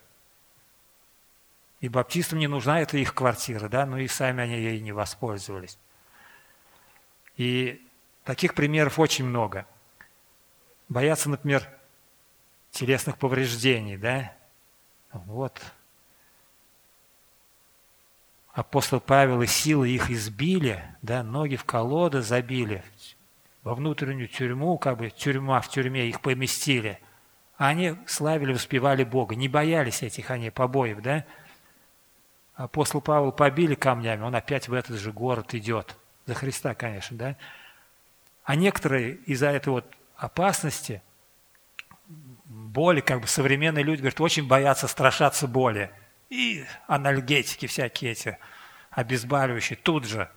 И 1.80 1.88
баптистам 1.88 2.38
не 2.38 2.46
нужна 2.46 2.80
эта 2.80 2.98
их 2.98 3.14
квартира, 3.14 3.68
да, 3.68 3.86
но 3.86 3.98
и 3.98 4.06
сами 4.06 4.42
они 4.42 4.54
ей 4.54 4.80
не 4.80 4.92
воспользовались. 4.92 5.78
И 7.36 7.86
таких 8.24 8.54
примеров 8.54 8.98
очень 8.98 9.24
много. 9.24 9.66
Боятся, 10.88 11.30
например, 11.30 11.66
телесных 12.70 13.16
повреждений, 13.16 13.96
да, 13.96 14.34
вот. 15.12 15.60
Апостол 18.52 19.00
Павел 19.00 19.42
и 19.42 19.46
силы 19.46 19.88
их 19.88 20.10
избили, 20.10 20.82
да, 21.02 21.22
ноги 21.22 21.56
в 21.56 21.64
колоды 21.64 22.20
забили, 22.20 22.84
во 23.62 23.74
внутреннюю 23.74 24.28
тюрьму, 24.28 24.76
как 24.76 24.98
бы 24.98 25.10
тюрьма 25.10 25.60
в 25.60 25.68
тюрьме 25.68 26.08
их 26.08 26.20
поместили. 26.20 26.98
А 27.56 27.68
они 27.68 27.96
славили, 28.06 28.52
воспевали 28.52 29.04
Бога, 29.04 29.34
не 29.36 29.48
боялись 29.48 30.02
этих 30.02 30.30
они 30.30 30.50
побоев, 30.50 31.00
да. 31.00 31.24
Апостол 32.64 33.00
Павел 33.00 33.32
побили 33.32 33.74
камнями, 33.74 34.22
он 34.22 34.34
опять 34.34 34.68
в 34.68 34.72
этот 34.72 34.98
же 34.98 35.12
город 35.12 35.54
идет. 35.54 35.96
За 36.26 36.34
Христа, 36.34 36.74
конечно, 36.74 37.16
да. 37.16 37.36
А 38.44 38.54
некоторые 38.54 39.14
из-за 39.26 39.48
этой 39.48 39.68
вот 39.70 39.86
опасности– 40.16 41.02
боли, 42.70 43.00
как 43.00 43.20
бы 43.20 43.26
современные 43.26 43.84
люди, 43.84 44.00
говорят, 44.00 44.20
очень 44.20 44.46
боятся, 44.46 44.88
страшаться 44.88 45.46
боли. 45.46 45.90
И 46.28 46.64
анальгетики 46.86 47.66
всякие 47.66 48.12
эти, 48.12 48.38
обезболивающие, 48.90 49.76
тут 49.76 50.04
же. 50.04 50.28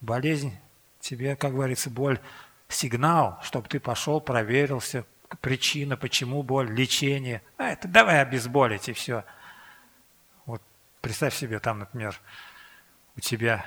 Болезнь, 0.00 0.56
тебе, 1.00 1.36
как 1.36 1.52
говорится, 1.52 1.90
боль, 1.90 2.20
сигнал, 2.68 3.38
чтобы 3.42 3.68
ты 3.68 3.80
пошел, 3.80 4.20
проверился, 4.20 5.04
причина, 5.40 5.96
почему 5.96 6.42
боль, 6.42 6.70
лечение. 6.70 7.42
А 7.56 7.70
это 7.70 7.88
давай 7.88 8.20
обезболить 8.20 8.88
и 8.88 8.92
все. 8.92 9.24
Представь 11.04 11.34
себе 11.34 11.58
там, 11.60 11.80
например, 11.80 12.18
у 13.14 13.20
тебя 13.20 13.66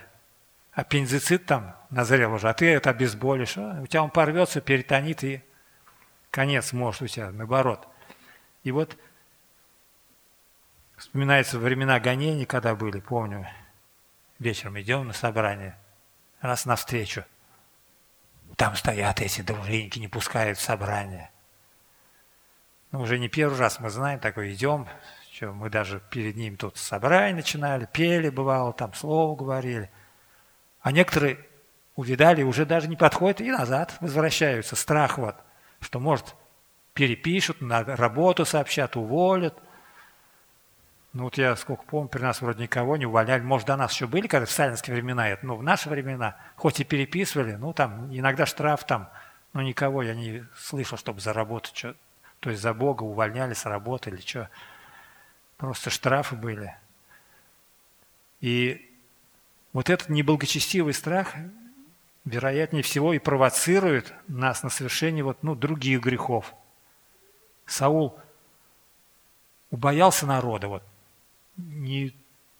аппендицит 0.71 1.45
там 1.45 1.75
назрел 1.91 2.33
уже, 2.33 2.49
а 2.49 2.53
ты 2.55 2.65
это 2.65 2.89
обезболишь, 2.89 3.57
а 3.57 3.79
у 3.79 3.85
тебя 3.85 4.01
он 4.01 4.09
порвется, 4.09 4.59
перитонит 4.59 5.23
и 5.23 5.43
конец 6.31 6.73
может 6.73 7.03
у 7.03 7.07
тебя, 7.07 7.29
наоборот. 7.29 7.87
И 8.63 8.71
вот 8.71 8.97
вспоминается 10.97 11.59
времена 11.59 11.99
гонений, 11.99 12.47
когда 12.47 12.73
были, 12.73 12.99
помню, 12.99 13.47
вечером 14.39 14.81
идем 14.81 15.05
на 15.05 15.13
собрание, 15.13 15.77
раз 16.41 16.65
навстречу. 16.65 17.23
Там 18.55 18.75
стоят 18.75 19.21
эти 19.21 19.41
дружинники, 19.41 19.99
не 19.99 20.07
пускают 20.07 20.57
в 20.57 20.61
собрание. 20.61 21.29
Ну, 22.91 23.01
уже 23.01 23.19
не 23.19 23.29
первый 23.29 23.59
раз 23.59 23.79
мы 23.79 23.91
знаем, 23.91 24.19
такой 24.19 24.55
идем, 24.55 24.87
что 25.37 25.51
мы 25.51 25.69
даже 25.69 26.01
перед 26.09 26.35
ним 26.35 26.57
тут 26.57 26.77
собрание 26.77 27.35
начинали, 27.35 27.87
пели, 27.93 28.29
бывало, 28.29 28.73
там 28.73 28.95
слово 28.95 29.35
говорили. 29.35 29.91
А 30.81 30.91
некоторые 30.91 31.37
увидали, 31.95 32.41
уже 32.41 32.65
даже 32.65 32.87
не 32.87 32.95
подходят 32.95 33.39
и 33.39 33.51
назад 33.51 33.95
возвращаются. 34.01 34.75
Страх 34.75 35.19
вот, 35.19 35.35
что, 35.79 35.99
может, 35.99 36.35
перепишут, 36.93 37.61
на 37.61 37.83
работу 37.83 38.45
сообщат, 38.45 38.95
уволят. 38.95 39.55
Ну 41.13 41.25
вот 41.25 41.37
я 41.37 41.55
сколько 41.55 41.83
помню, 41.83 42.09
при 42.09 42.21
нас 42.21 42.41
вроде 42.41 42.63
никого 42.63 42.97
не 42.97 43.05
увольняли. 43.05 43.41
Может, 43.41 43.67
до 43.67 43.75
нас 43.75 43.93
еще 43.93 44.07
были, 44.07 44.25
когда 44.25 44.47
в 44.47 44.51
сталинские 44.51 44.95
времена, 44.95 45.29
это, 45.29 45.45
ну, 45.45 45.55
в 45.55 45.61
наши 45.61 45.87
времена, 45.87 46.35
хоть 46.55 46.79
и 46.79 46.83
переписывали, 46.83 47.53
ну, 47.53 47.73
там, 47.73 48.11
иногда 48.11 48.47
штраф 48.47 48.87
там, 48.87 49.09
но 49.53 49.61
никого 49.61 50.01
я 50.01 50.15
не 50.15 50.45
слышал, 50.55 50.97
чтобы 50.97 51.19
заработать 51.19 51.77
что 51.77 51.95
то 52.39 52.49
есть 52.51 52.61
за 52.61 52.73
Бога 52.73 53.03
увольняли 53.03 53.53
с 53.53 53.65
работы 53.65 54.11
или 54.11 54.21
что. 54.21 54.49
Просто 55.57 55.89
штрафы 55.89 56.35
были. 56.35 56.75
И 58.41 58.87
вот 59.73 59.89
этот 59.89 60.09
неблагочестивый 60.09 60.93
страх, 60.93 61.33
вероятнее 62.25 62.83
всего, 62.83 63.13
и 63.13 63.19
провоцирует 63.19 64.13
нас 64.27 64.63
на 64.63 64.69
совершение 64.69 65.23
вот, 65.23 65.41
ну, 65.41 65.55
других 65.55 66.01
грехов. 66.01 66.53
Саул 67.65 68.17
убоялся 69.71 70.25
народа, 70.25 70.67
вот, 70.67 70.83
не, 71.57 72.15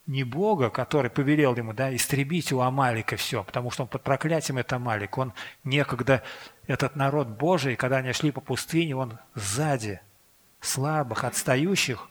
не 0.08 0.24
Бога, 0.24 0.70
который 0.70 1.12
повелел 1.12 1.56
ему, 1.56 1.74
да, 1.74 1.96
истребить 1.96 2.52
у 2.52 2.62
Амалика 2.62 3.16
все, 3.16 3.44
потому 3.44 3.70
что 3.72 3.84
он 3.84 3.90
под 3.90 4.04
проклятием 4.04 4.58
это 4.58 4.78
Амалик. 4.78 5.18
Он 5.18 5.34
некогда, 5.64 6.24
этот 6.66 6.96
народ 6.96 7.28
Божий, 7.28 7.76
когда 7.76 7.98
они 7.98 8.12
шли 8.12 8.32
по 8.32 8.42
пустыне, 8.42 8.96
он 8.96 9.20
сзади 9.36 10.02
слабых, 10.60 11.24
отстающих 11.24 12.10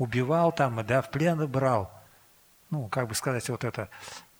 убивал 0.00 0.50
там, 0.50 0.84
да, 0.86 1.02
в 1.02 1.10
плен 1.10 1.46
брал. 1.46 1.92
Ну, 2.70 2.88
как 2.88 3.06
бы 3.06 3.14
сказать, 3.14 3.48
вот 3.50 3.64
это 3.64 3.90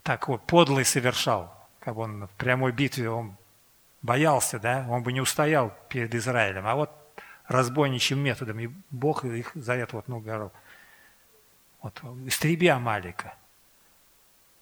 такой 0.03 0.39
подлый 0.39 0.87
совершал. 0.87 1.55
Как 1.81 1.95
бы 1.95 2.03
он 2.03 2.27
в 2.27 2.31
прямой 2.31 2.73
битве, 2.73 3.11
он 3.11 3.37
боялся, 4.01 4.59
да, 4.59 4.87
он 4.89 5.03
бы 5.03 5.13
не 5.13 5.21
устоял 5.21 5.77
перед 5.91 6.15
Израилем. 6.15 6.67
А 6.67 6.75
вот 6.77 6.91
разбойничьим 7.47 8.19
методом, 8.19 8.59
и 8.59 8.71
Бог 8.91 9.25
их 9.27 9.53
за 9.55 9.75
это 9.75 9.97
вот, 9.97 10.09
ну, 10.09 10.21
говорил, 10.21 10.51
вот, 11.83 12.01
истреби 12.25 12.69
Амалика. 12.69 13.35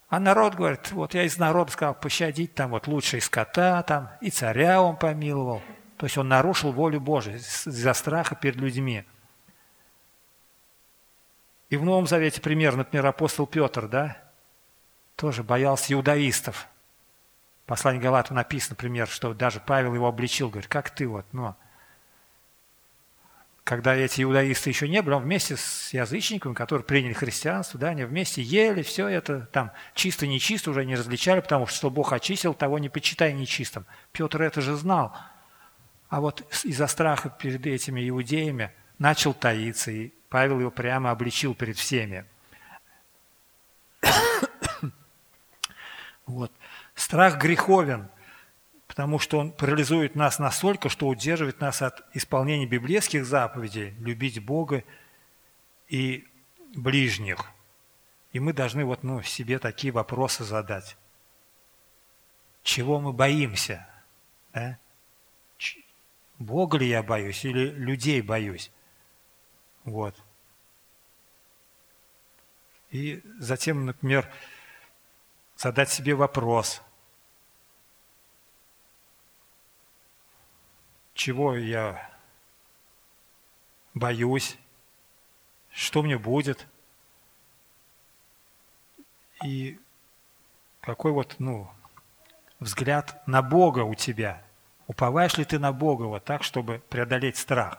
А 0.09 0.19
народ 0.19 0.55
говорит, 0.55 0.91
вот 0.91 1.15
я 1.15 1.23
из 1.23 1.39
народа 1.39 1.71
сказал 1.71 1.95
пощадить 1.95 2.55
там 2.55 2.71
вот 2.71 2.89
лучше 2.89 3.21
скота 3.21 3.85
там, 3.85 4.11
и 4.21 4.31
царя 4.31 4.83
он 4.83 4.97
помиловал. 4.97 5.63
То 5.97 6.07
есть 6.07 6.19
он 6.19 6.29
нарушил 6.29 6.73
волю 6.73 7.01
Божию 7.01 7.37
из-за 7.37 7.93
страха 7.93 8.35
перед 8.35 8.57
людьми. 8.57 9.05
И 11.71 11.77
в 11.77 11.85
Новом 11.85 12.07
Завете 12.07 12.41
пример, 12.41 12.77
например, 12.77 13.07
апостол 13.07 13.47
Петр, 13.47 13.89
да, 13.89 14.17
тоже 15.17 15.43
боялся 15.43 15.93
иудаистов. 15.93 16.67
В 17.65 17.69
послании 17.69 18.01
Галату 18.01 18.33
написано, 18.33 18.73
например, 18.73 19.07
что 19.09 19.35
даже 19.35 19.61
Павел 19.61 19.95
его 19.95 20.07
обличил, 20.07 20.49
говорит, 20.49 20.69
как 20.69 20.91
ты 20.91 21.07
вот, 21.07 21.27
ну, 21.33 21.55
когда 23.69 23.95
эти 23.95 24.23
иудаисты 24.23 24.71
еще 24.71 24.89
не 24.89 25.03
были, 25.03 25.15
он 25.15 25.25
вместе 25.25 25.59
с 25.59 25.93
язычниками, 25.93 26.55
которые 26.55 26.87
приняли 26.87 27.13
христианство, 27.13 27.79
да, 27.79 27.89
они 27.89 28.05
вместе 28.05 28.41
ели, 28.41 28.81
все 28.81 29.07
это 29.09 29.41
там 29.53 29.73
чисто, 29.93 30.27
нечисто 30.27 30.71
уже 30.71 30.87
не 30.87 30.97
различали, 30.97 31.41
потому 31.41 31.67
что 31.67 31.77
что 31.77 31.91
Бог 31.91 32.15
очистил, 32.15 32.55
того 32.55 32.79
не 32.79 32.89
почитай 32.89 33.35
нечистым. 33.35 33.85
Петр 34.11 34.41
это 34.41 34.63
же 34.63 34.75
знал. 34.75 35.15
А 36.09 36.23
вот 36.23 36.47
из-за 36.65 36.87
страха 36.87 37.29
перед 37.29 37.67
этими 37.67 38.09
иудеями 38.09 38.73
начал 38.99 39.35
таиться, 39.35 39.91
и 39.91 40.13
Павел 40.29 40.61
его 40.61 40.71
прямо 40.71 41.11
обличил 41.11 41.55
перед 41.55 41.77
всеми. 41.77 42.25
Вот. 46.27 46.53
Страх 46.95 47.39
греховен, 47.39 48.11
потому 48.87 49.19
что 49.19 49.39
он 49.39 49.51
парализует 49.51 50.15
нас 50.15 50.39
настолько, 50.39 50.91
что 50.91 51.09
удерживает 51.09 51.59
нас 51.61 51.81
от 51.81 52.05
исполнения 52.15 52.67
библейских 52.67 53.25
заповедей, 53.25 53.95
любить 54.01 54.45
Бога 54.45 54.85
и 55.89 56.29
ближних. 56.75 57.47
И 58.33 58.41
мы 58.41 58.53
должны 58.53 58.85
вот, 58.85 59.05
ну, 59.05 59.23
себе 59.23 59.59
такие 59.59 59.91
вопросы 59.91 60.45
задать. 60.45 60.99
Чего 62.63 63.01
мы 63.01 63.15
боимся? 63.15 63.89
Да? 64.53 64.79
Бога 66.39 66.77
ли 66.77 66.89
я 66.89 67.03
боюсь 67.03 67.45
или 67.47 67.71
людей 67.71 68.21
боюсь? 68.21 68.71
Вот. 69.91 70.15
И 72.91 73.23
затем, 73.39 73.87
например, 73.87 74.31
задать 75.57 75.91
себе 75.91 76.15
вопрос, 76.15 76.83
чего 81.15 81.57
я 81.57 82.11
боюсь, 83.95 84.57
что 85.71 86.03
мне 86.03 86.17
будет, 86.17 86.67
и 89.45 89.79
какой 90.81 91.13
вот, 91.13 91.37
ну, 91.39 91.71
взгляд 92.61 93.27
на 93.27 93.43
Бога 93.43 93.81
у 93.81 93.95
тебя. 93.95 94.43
Уповаешь 94.87 95.37
ли 95.37 95.45
ты 95.45 95.59
на 95.59 95.73
Бога 95.73 96.05
вот 96.05 96.25
так, 96.25 96.43
чтобы 96.43 96.79
преодолеть 96.89 97.37
страх? 97.37 97.79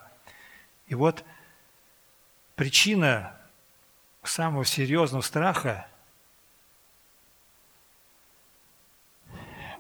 И 0.88 0.96
вот 0.96 1.24
причина 2.60 3.38
самого 4.22 4.66
серьезного 4.66 5.22
страха 5.22 5.88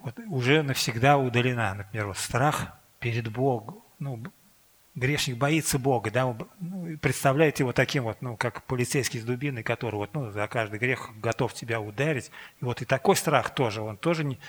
вот 0.01 0.17
уже 0.29 0.63
навсегда 0.63 1.17
удалена. 1.17 1.73
Например, 1.73 2.07
вот 2.07 2.17
страх 2.17 2.67
перед 3.01 3.29
Богом. 3.29 3.83
Ну, 3.99 4.23
грешник 4.95 5.35
боится 5.35 5.77
Бога, 5.77 6.09
да, 6.09 6.37
ну, 6.61 6.97
представляет 6.99 7.59
его 7.59 7.73
таким 7.73 8.05
вот, 8.05 8.21
ну, 8.21 8.37
как 8.37 8.63
полицейский 8.63 9.19
с 9.19 9.25
дубиной, 9.25 9.61
который 9.61 9.95
вот, 9.95 10.13
ну, 10.13 10.31
за 10.31 10.47
каждый 10.47 10.79
грех 10.79 11.09
готов 11.19 11.53
тебя 11.53 11.81
ударить. 11.81 12.31
И 12.61 12.63
вот 12.63 12.81
и 12.81 12.85
такой 12.85 13.17
страх 13.17 13.53
тоже, 13.53 13.81
он 13.81 13.97
тоже 13.97 14.23
не... 14.23 14.39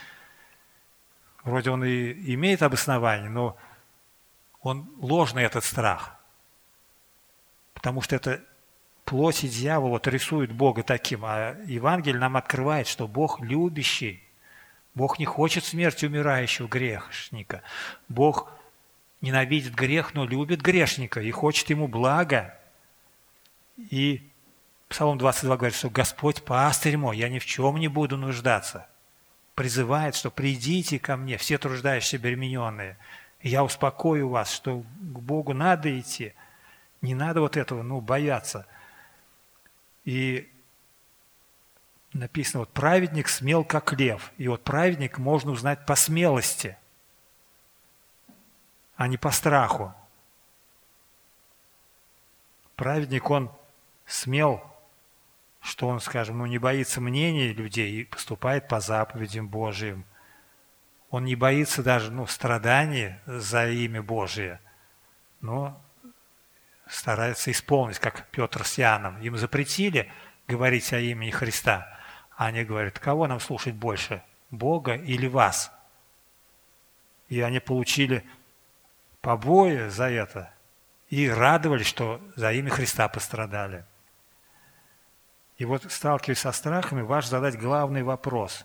Вроде 1.42 1.70
он 1.70 1.82
и 1.82 2.12
имеет 2.34 2.62
обоснование, 2.62 3.28
но 3.28 3.56
он 4.62 4.88
ложный 5.00 5.42
этот 5.42 5.64
страх. 5.64 6.19
Потому 7.80 8.02
что 8.02 8.14
это 8.14 8.42
плоть 9.06 9.42
и 9.42 9.48
дьявол 9.48 9.88
вот 9.88 10.06
рисует 10.06 10.52
Бога 10.52 10.82
таким, 10.82 11.24
а 11.24 11.56
Евангелие 11.64 12.20
нам 12.20 12.36
открывает, 12.36 12.86
что 12.86 13.08
Бог 13.08 13.40
любящий. 13.40 14.22
Бог 14.94 15.18
не 15.18 15.24
хочет 15.24 15.64
смерти 15.64 16.04
умирающего 16.04 16.68
грешника. 16.68 17.62
Бог 18.06 18.52
ненавидит 19.22 19.74
грех, 19.74 20.12
но 20.12 20.26
любит 20.26 20.60
грешника 20.60 21.22
и 21.22 21.30
хочет 21.30 21.70
ему 21.70 21.88
блага. 21.88 22.54
И 23.78 24.30
Псалом 24.90 25.16
22 25.16 25.56
говорит, 25.56 25.74
что 25.74 25.88
Господь 25.88 26.42
пастырь 26.42 26.98
мой, 26.98 27.16
я 27.16 27.30
ни 27.30 27.38
в 27.38 27.46
чем 27.46 27.78
не 27.78 27.88
буду 27.88 28.18
нуждаться. 28.18 28.88
Призывает, 29.54 30.14
что 30.16 30.30
придите 30.30 30.98
ко 30.98 31.16
мне, 31.16 31.38
все 31.38 31.56
труждающиеся 31.56 32.18
обремененные. 32.18 32.98
Я 33.40 33.64
успокою 33.64 34.28
вас, 34.28 34.52
что 34.52 34.80
к 34.80 35.18
Богу 35.18 35.54
надо 35.54 35.98
идти– 35.98 36.34
не 37.02 37.14
надо 37.14 37.40
вот 37.40 37.56
этого, 37.56 37.82
ну, 37.82 38.00
бояться. 38.00 38.66
И 40.04 40.50
написано, 42.12 42.60
вот 42.60 42.72
праведник 42.72 43.28
смел, 43.28 43.64
как 43.64 43.92
лев. 43.92 44.32
И 44.36 44.48
вот 44.48 44.64
праведник 44.64 45.18
можно 45.18 45.52
узнать 45.52 45.86
по 45.86 45.94
смелости, 45.94 46.76
а 48.96 49.08
не 49.08 49.16
по 49.16 49.30
страху. 49.30 49.94
Праведник, 52.76 53.28
он 53.30 53.50
смел, 54.06 54.62
что 55.60 55.88
он, 55.88 56.00
скажем, 56.00 56.38
ну, 56.38 56.46
не 56.46 56.58
боится 56.58 57.00
мнений 57.00 57.52
людей 57.52 58.00
и 58.00 58.04
поступает 58.04 58.68
по 58.68 58.80
заповедям 58.80 59.48
Божьим. 59.48 60.04
Он 61.10 61.24
не 61.24 61.34
боится 61.34 61.82
даже 61.82 62.10
ну, 62.10 62.26
страданий 62.26 63.14
за 63.26 63.68
имя 63.68 64.02
Божие, 64.02 64.60
но 65.40 65.80
стараются 66.90 67.50
исполнить, 67.50 67.98
как 67.98 68.26
Петр 68.30 68.64
с 68.64 68.78
Иоанном. 68.78 69.20
Им 69.20 69.36
запретили 69.36 70.10
говорить 70.48 70.92
о 70.92 70.98
имени 70.98 71.30
Христа. 71.30 71.86
А 72.36 72.46
они 72.46 72.64
говорят, 72.64 72.98
кого 72.98 73.26
нам 73.26 73.40
слушать 73.40 73.74
больше, 73.74 74.22
Бога 74.50 74.94
или 74.94 75.26
вас? 75.26 75.72
И 77.28 77.40
они 77.40 77.60
получили 77.60 78.24
побои 79.20 79.88
за 79.88 80.10
это 80.10 80.52
и 81.08 81.28
радовались, 81.28 81.86
что 81.86 82.20
за 82.34 82.52
имя 82.52 82.70
Христа 82.70 83.08
пострадали. 83.08 83.84
И 85.58 85.64
вот, 85.64 85.90
сталкиваясь 85.92 86.38
со 86.38 86.52
страхами, 86.52 87.02
ваш 87.02 87.26
задать 87.26 87.58
главный 87.58 88.02
вопрос. 88.02 88.64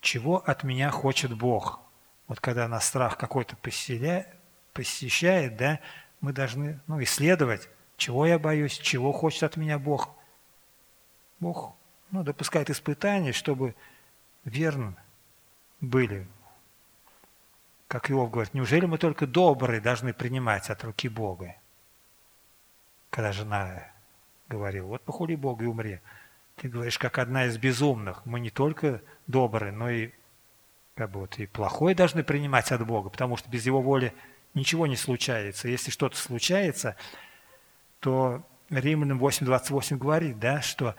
Чего 0.00 0.42
от 0.44 0.64
меня 0.64 0.90
хочет 0.90 1.36
Бог? 1.36 1.80
Вот 2.26 2.40
когда 2.40 2.66
нас 2.66 2.86
страх 2.86 3.18
какой-то 3.18 3.56
посещает, 3.56 5.56
да, 5.56 5.78
мы 6.22 6.32
должны 6.32 6.80
ну, 6.86 7.02
исследовать, 7.02 7.68
чего 7.98 8.24
я 8.24 8.38
боюсь, 8.38 8.78
чего 8.78 9.12
хочет 9.12 9.42
от 9.42 9.56
меня 9.58 9.78
Бог. 9.78 10.08
Бог 11.40 11.74
ну, 12.10 12.22
допускает 12.22 12.70
испытания, 12.70 13.32
чтобы 13.32 13.74
верно 14.44 14.96
были. 15.80 16.26
Как 17.88 18.10
Иов 18.10 18.30
говорит, 18.30 18.54
неужели 18.54 18.86
мы 18.86 18.96
только 18.96 19.26
добрые 19.26 19.80
должны 19.80 20.14
принимать 20.14 20.70
от 20.70 20.82
руки 20.84 21.08
Бога? 21.08 21.56
Когда 23.10 23.32
жена 23.32 23.82
говорила, 24.48 24.86
вот 24.86 25.02
похули 25.02 25.34
Бога 25.34 25.64
и 25.64 25.66
умри. 25.66 26.00
Ты 26.56 26.68
говоришь, 26.68 26.98
как 26.98 27.18
одна 27.18 27.46
из 27.46 27.58
безумных. 27.58 28.24
Мы 28.24 28.38
не 28.40 28.50
только 28.50 29.02
добрые, 29.26 29.72
но 29.72 29.90
и 29.90 30.12
как 30.94 31.10
бы 31.10 31.20
вот 31.20 31.38
и 31.38 31.46
плохое 31.46 31.96
должны 31.96 32.22
принимать 32.22 32.70
от 32.70 32.86
Бога, 32.86 33.10
потому 33.10 33.36
что 33.36 33.50
без 33.50 33.66
Его 33.66 33.82
воли 33.82 34.14
ничего 34.54 34.86
не 34.86 34.96
случается. 34.96 35.68
Если 35.68 35.90
что-то 35.90 36.16
случается, 36.16 36.96
то 38.00 38.46
Римлянам 38.70 39.18
8.28 39.18 39.96
говорит, 39.96 40.38
да, 40.38 40.62
что 40.62 40.96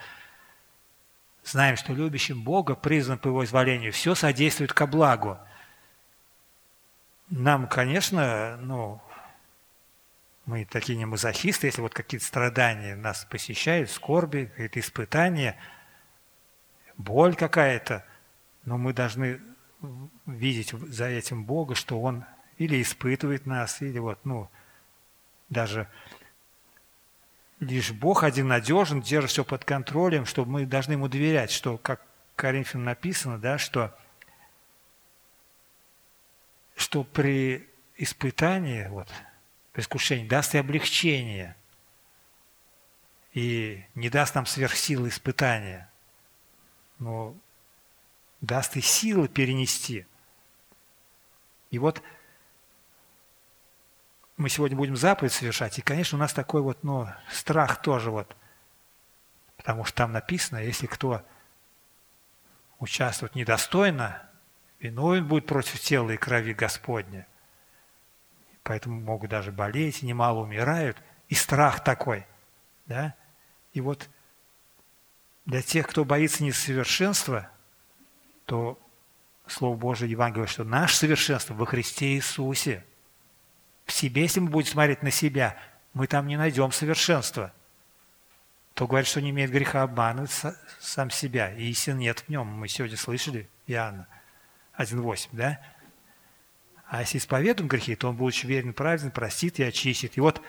знаем, 1.44 1.76
что 1.76 1.94
любящим 1.94 2.42
Бога, 2.44 2.76
призван 2.76 3.18
по 3.20 3.28
Его 3.28 3.44
изволению, 3.44 3.92
все 3.92 4.16
содействует 4.16 4.74
ко 4.74 4.88
благу. 4.88 5.38
Нам, 7.30 7.68
конечно, 7.68 8.58
ну, 8.58 9.02
мы 10.46 10.66
такие 10.66 10.98
не 10.98 11.06
мазохисты, 11.06 11.68
если 11.68 11.82
вот 11.82 11.94
какие-то 11.94 12.26
страдания 12.26 12.96
нас 12.96 13.26
посещают, 13.26 13.89
скорби, 13.89 14.46
какие-то 14.46 14.80
испытания, 14.80 15.58
боль 16.98 17.36
какая-то, 17.36 18.06
но 18.66 18.78
мы 18.78 18.94
должны 18.94 19.42
видеть 20.26 20.72
за 20.72 21.06
этим 21.06 21.44
Бога, 21.44 21.76
что 21.76 22.00
Он 22.00 22.26
или 22.58 22.82
испытывает 22.82 23.46
нас, 23.46 23.82
или 23.82 24.00
вот, 24.00 24.20
ну, 24.26 24.50
даже 25.50 25.88
лишь 27.60 27.92
Бог 27.92 28.24
один 28.24 28.48
надежен, 28.48 29.02
держит 29.02 29.32
все 29.32 29.46
под 29.46 29.66
контролем, 29.66 30.26
что 30.26 30.46
мы 30.46 30.66
должны 30.66 30.94
Ему 30.94 31.08
доверять, 31.08 31.52
что, 31.52 31.78
как 31.78 32.02
Коринфянам 32.36 32.86
написано, 32.86 33.38
да, 33.38 33.58
что, 33.58 33.98
что 36.76 37.04
при 37.04 37.68
испытании, 37.98 38.88
вот, 38.88 39.10
при 39.72 39.82
искушении, 39.82 40.28
даст 40.28 40.56
и 40.56 40.58
облегчение, 40.58 41.56
и 43.34 43.84
не 43.96 44.10
даст 44.10 44.36
нам 44.36 44.46
сверхсилы 44.46 45.10
испытания, 45.10 45.89
но 47.00 47.36
даст 48.42 48.76
и 48.76 48.82
силы 48.82 49.28
перенести. 49.28 50.06
И 51.72 51.80
вот 51.80 52.04
мы 54.43 54.49
сегодня 54.49 54.77
будем 54.77 54.95
заповедь 54.95 55.32
совершать, 55.32 55.79
и, 55.79 55.82
конечно, 55.82 56.17
у 56.17 56.19
нас 56.19 56.34
такой 56.34 56.62
вот, 56.62 56.84
ну, 56.84 57.08
страх 57.32 57.82
тоже 57.82 58.12
вот, 58.12 58.36
потому 59.58 59.86
что 59.86 59.95
там 59.95 60.12
написано, 60.12 60.58
если 60.60 60.86
кто 60.86 61.23
участвует 62.79 63.36
недостойно, 63.36 64.21
виновен 64.79 65.25
будет 65.25 65.47
против 65.47 65.79
тела 65.79 66.12
и 66.12 66.17
крови 66.17 66.53
Господня. 66.53 67.25
Поэтому 68.63 68.99
могут 68.99 69.29
даже 69.29 69.53
болеть, 69.53 70.03
немало 70.03 70.39
умирают. 70.39 70.97
И 71.29 71.36
страх 71.36 71.84
такой. 71.84 72.25
Да? 72.86 73.15
И 73.71 73.79
вот 73.79 74.10
для 75.45 75.62
тех, 75.62 75.88
кто 75.88 76.03
боится 76.03 76.43
несовершенства, 76.43 77.49
то 78.45 78.77
Слово 79.47 79.75
Божие 79.75 80.12
Евангелие 80.12 80.47
что 80.47 80.63
наше 80.63 80.97
совершенство 80.97 81.53
во 81.53 81.65
Христе 81.65 82.15
Иисусе. 82.15 82.86
В 83.86 83.91
себе, 83.91 84.24
если 84.24 84.39
мы 84.39 84.50
будем 84.50 84.69
смотреть 84.69 85.04
на 85.04 85.12
себя, 85.12 85.58
мы 85.93 86.08
там 86.08 86.28
не 86.28 86.38
найдем 86.38 86.72
совершенства. 86.72 87.54
То 88.74 88.88
говорит, 88.88 89.08
что 89.08 89.22
не 89.22 89.30
имеет 89.30 89.52
греха 89.52 89.84
обманывать 89.84 90.32
сам 90.80 91.10
себя, 91.10 91.54
и 91.54 91.69
истин 91.69 92.00
нет 92.00 92.22
в 92.22 92.30
нем. 92.30 92.48
Мы 92.48 92.67
сегодня 92.67 92.98
слышали 92.98 93.48
Иоанна 93.67 94.08
1.8, 94.78 95.30
да? 95.32 95.62
А 96.88 97.02
если 97.02 97.17
исповедуем 97.17 97.67
грехи, 97.67 97.96
то 97.96 98.10
он, 98.10 98.15
будучи 98.15 98.46
верен 98.46 98.74
праведен, 98.74 99.12
простит 99.12 99.60
и 99.60 99.63
очистит. 99.63 100.17
И 100.17 100.22
вот 100.22 100.41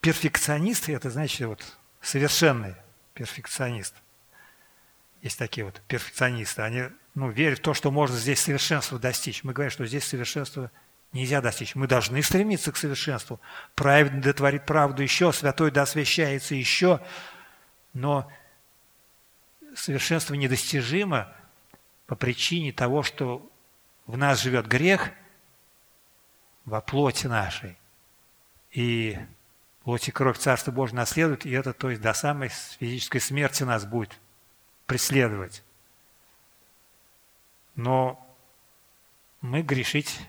перфекционист– 0.00 0.88
это 0.88 1.10
значит 1.10 1.46
вот 1.46 1.78
совершенный 2.00 2.74
перфекционист. 3.14 3.94
Есть 5.22 5.38
такие 5.38 5.64
вот 5.64 5.80
перфекционисты. 5.86 6.62
Они 6.62 6.84
ну, 7.14 7.30
верят 7.30 7.58
в 7.58 7.62
то, 7.62 7.74
что 7.74 7.90
можно 7.90 8.16
здесь 8.16 8.40
совершенства 8.40 8.98
достичь. 8.98 9.44
Мы 9.44 9.52
говорим, 9.52 9.70
что 9.70 9.86
здесь 9.86 10.04
совершенства 10.04 10.70
нельзя 11.12 11.40
достичь. 11.40 11.74
Мы 11.74 11.86
должны 11.86 12.22
стремиться 12.22 12.72
к 12.72 12.76
совершенству. 12.76 13.40
Праведный 13.74 14.22
дотворит 14.22 14.66
правду 14.66 15.02
еще, 15.02 15.32
святой 15.32 15.70
да 15.70 15.82
освящается 15.82 16.54
еще. 16.54 17.00
Но 17.92 18.30
совершенство 19.74 20.34
недостижимо 20.34 21.32
по 22.06 22.14
причине 22.14 22.72
того, 22.72 23.02
что 23.02 23.48
в 24.06 24.16
нас 24.16 24.40
живет 24.40 24.66
грех– 24.66 25.10
во 26.64 26.80
плоти 26.80 27.26
нашей. 27.26 27.76
И 28.70 29.18
плоть 29.82 30.08
и 30.08 30.12
кровь 30.12 30.38
Царства 30.38 30.70
Божьего 30.70 30.98
наследуют, 30.98 31.44
и 31.44 31.50
это, 31.50 31.72
то 31.72 31.90
есть, 31.90 32.00
до 32.00 32.12
самой 32.12 32.48
физической 32.48 33.18
смерти 33.18 33.64
нас 33.64 33.84
будет 33.84 34.18
преследовать. 34.86 35.62
Но 37.74 38.24
мы 39.40 39.62
грешить 39.62 40.20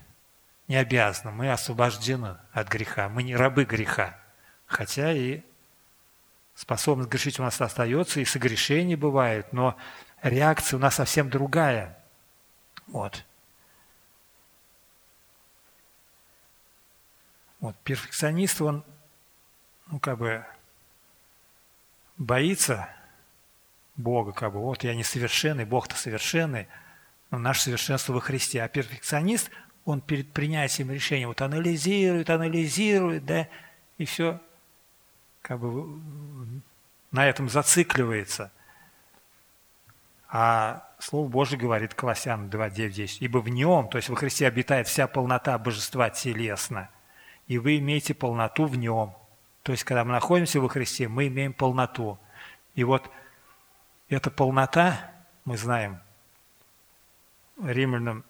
не 0.72 0.78
обязаны, 0.78 1.32
мы 1.32 1.52
освобождены 1.52 2.38
от 2.54 2.70
греха, 2.70 3.10
мы 3.10 3.24
не 3.24 3.36
рабы 3.36 3.66
греха. 3.66 4.18
Хотя 4.68 5.12
и 5.12 5.42
способность 6.56 7.10
грешить 7.10 7.40
у 7.40 7.44
нас 7.44 7.60
остается, 7.60 8.22
и 8.22 8.26
согрешения 8.26 8.96
бывают, 8.96 9.52
но 9.52 9.76
реакция 10.24 10.78
у 10.78 10.80
нас 10.80 10.96
совсем 10.96 11.30
другая. 11.30 12.02
Вот. 12.88 13.26
Вот, 17.60 17.76
перфекционист, 17.84 18.62
он, 18.62 18.86
ну, 19.88 20.00
как 20.00 20.20
бы, 20.20 20.46
боится 22.18 22.88
Бога, 23.98 24.32
как 24.32 24.54
бы, 24.54 24.62
вот 24.62 24.86
я 24.86 24.96
несовершенный, 24.96 25.66
Бог-то 25.66 25.98
совершенный, 25.98 26.70
но 27.30 27.40
наше 27.40 27.64
совершенство 27.64 28.14
во 28.14 28.22
Христе. 28.22 28.64
А 28.64 28.70
перфекционист, 28.70 29.52
он 29.86 30.02
перед 30.02 30.32
принятием 30.32 30.92
решения 30.92 31.28
вот 31.28 31.42
анализирует, 31.42 32.30
анализирует, 32.30 33.26
да, 33.26 33.48
и 33.98 34.06
все 34.06 34.40
как 35.42 35.60
бы 35.60 36.00
на 37.12 37.28
этом 37.28 37.50
зацикливается. 37.50 38.52
А 40.30 40.88
Слово 41.00 41.28
Божье 41.28 41.58
говорит 41.58 41.94
Колоссянам 41.94 42.50
2, 42.50 42.70
9, 42.70 42.94
10. 42.94 43.22
«Ибо 43.22 43.40
в 43.40 43.50
нем, 43.50 43.90
то 43.90 43.98
есть 43.98 44.08
во 44.08 44.16
Христе 44.16 44.48
обитает 44.48 44.88
вся 44.88 45.08
полнота 45.08 45.58
божества 45.58 46.10
телесно, 46.10 46.90
и 47.48 47.58
вы 47.58 47.80
имеете 47.80 48.14
полноту 48.14 48.66
в 48.66 48.78
нем. 48.78 49.14
То 49.64 49.74
есть, 49.74 49.84
когда 49.84 50.06
мы 50.06 50.14
находимся 50.14 50.62
во 50.62 50.70
Христе, 50.70 51.08
мы 51.08 51.28
имеем 51.28 51.54
полноту. 51.54 52.18
И 52.76 52.84
вот 52.84 53.10
эта 54.10 54.32
полнота, 54.32 55.12
мы 55.44 55.58
знаем, 55.58 56.00
Римлянам 57.62 58.24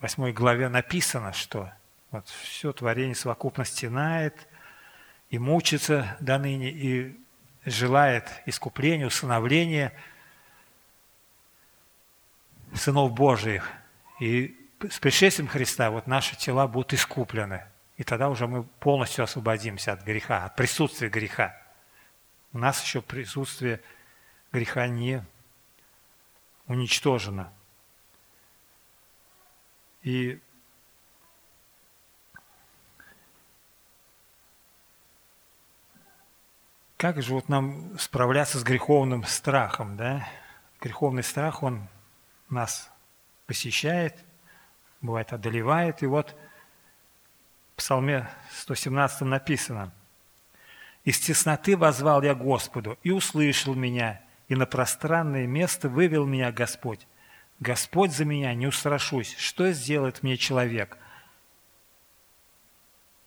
8 0.00 0.32
главе 0.32 0.68
написано, 0.68 1.32
что 1.32 1.72
вот 2.10 2.28
все 2.28 2.72
творение 2.72 3.14
совокупно 3.14 3.64
стенает 3.64 4.46
и 5.30 5.38
мучится 5.38 6.16
до 6.20 6.38
ныне, 6.38 6.70
и 6.70 7.20
желает 7.64 8.30
искупления, 8.46 9.06
усыновления 9.06 9.92
сынов 12.74 13.12
Божиих. 13.12 13.70
И 14.20 14.56
с 14.88 14.98
пришествием 14.98 15.48
Христа 15.48 15.90
вот 15.90 16.06
наши 16.06 16.36
тела 16.36 16.66
будут 16.66 16.92
искуплены– 16.92 17.64
и 17.96 18.04
тогда 18.04 18.28
уже 18.28 18.46
мы 18.46 18.62
полностью 18.62 19.24
освободимся 19.24 19.92
от 19.92 20.02
греха, 20.02 20.44
от 20.44 20.56
присутствия 20.56 21.08
греха. 21.08 21.56
У 22.52 22.58
нас 22.58 22.82
еще 22.82 23.00
присутствие 23.00 23.80
греха 24.52 24.86
не 24.86 25.24
уничтожено. 26.66 27.52
И 30.06 30.40
как 36.96 37.20
же 37.20 37.34
вот 37.34 37.50
нам 37.50 37.98
справляться 37.98 38.58
с 38.58 38.62
греховным 38.62 39.24
страхом, 39.24 39.98
да? 39.98 40.26
Греховный 40.80 41.22
страх, 41.22 41.62
он 41.62 41.88
нас 42.48 42.90
посещает, 43.46 44.16
бывает 45.02 45.34
одолевает, 45.34 46.02
и 46.02 46.06
вот– 46.06 46.34
Псалме 47.76 48.26
117 48.52 49.20
написано. 49.22 49.92
«Из 51.04 51.20
тесноты 51.20 51.76
возвал 51.76 52.22
я 52.22 52.34
Господу, 52.34 52.98
и 53.02 53.10
услышал 53.10 53.74
меня, 53.74 54.22
и 54.48 54.56
на 54.56 54.66
пространное 54.66 55.46
место 55.46 55.88
вывел 55.88 56.24
меня 56.24 56.50
Господь. 56.50 57.06
Господь 57.60 58.12
за 58.12 58.24
меня, 58.24 58.54
не 58.54 58.66
устрашусь. 58.66 59.34
Что 59.38 59.72
сделает 59.72 60.22
мне 60.22 60.36
человек? 60.36 60.98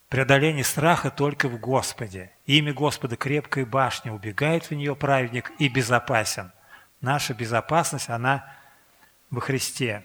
Преодоление 0.09 0.63
страха 0.63 1.11
только 1.11 1.47
в 1.47 1.59
Господе. 1.59 2.31
Имя 2.45 2.73
Господа 2.73 3.15
крепкая 3.15 3.65
башня, 3.65 4.13
убегает 4.13 4.65
в 4.65 4.71
нее 4.71 4.95
праведник 4.95 5.51
и 5.59 5.67
безопасен. 5.67 6.51
Наша 7.01 7.33
безопасность, 7.33 8.09
она 8.09 8.51
во 9.29 9.41
Христе. 9.41 10.03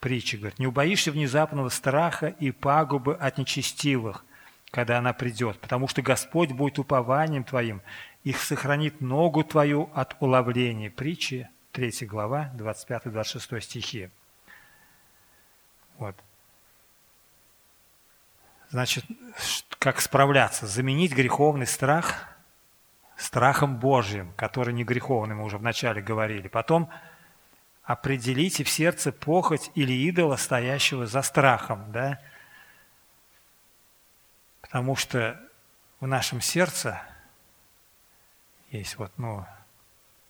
Притча 0.00 0.38
говорит, 0.38 0.58
не 0.58 0.66
убоишься 0.66 1.12
внезапного 1.12 1.68
страха 1.68 2.28
и 2.28 2.50
пагубы 2.50 3.14
от 3.16 3.36
нечестивых, 3.36 4.24
когда 4.70 4.98
она 4.98 5.12
придет, 5.12 5.60
потому 5.60 5.88
что 5.88 6.00
Господь 6.00 6.52
будет 6.52 6.78
упованием 6.78 7.44
твоим, 7.44 7.82
их 8.24 8.40
сохранит 8.40 9.02
ногу 9.02 9.44
твою 9.44 9.90
от 9.94 10.16
уловления. 10.20 10.90
Притчи, 10.90 11.50
3 11.72 12.06
глава, 12.06 12.50
25-26 12.56 13.60
стихи. 13.60 14.10
Вот. 15.98 16.16
Значит, 18.70 19.04
как 19.78 20.00
справляться? 20.00 20.66
Заменить 20.66 21.12
греховный 21.12 21.66
страх 21.66 22.30
страхом 23.20 23.76
Божьим, 23.76 24.32
который 24.36 24.72
не 24.72 24.82
греховный, 24.82 25.34
мы 25.34 25.44
уже 25.44 25.58
вначале 25.58 26.00
говорили. 26.00 26.48
Потом 26.48 26.90
определите 27.82 28.64
в 28.64 28.68
сердце 28.68 29.12
похоть 29.12 29.70
или 29.74 29.92
идола, 29.92 30.36
стоящего 30.36 31.06
за 31.06 31.22
страхом, 31.22 31.92
да? 31.92 32.20
Потому 34.62 34.96
что 34.96 35.38
в 36.00 36.06
нашем 36.06 36.40
сердце 36.40 37.02
есть 38.70 38.96
вот, 38.96 39.12
ну, 39.18 39.44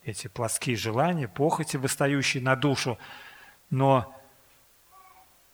эти 0.04 0.28
плотские 0.28 0.76
желания, 0.76 1.28
похоти, 1.28 1.76
восстающие 1.76 2.42
на 2.42 2.56
душу, 2.56 2.98
но 3.70 4.14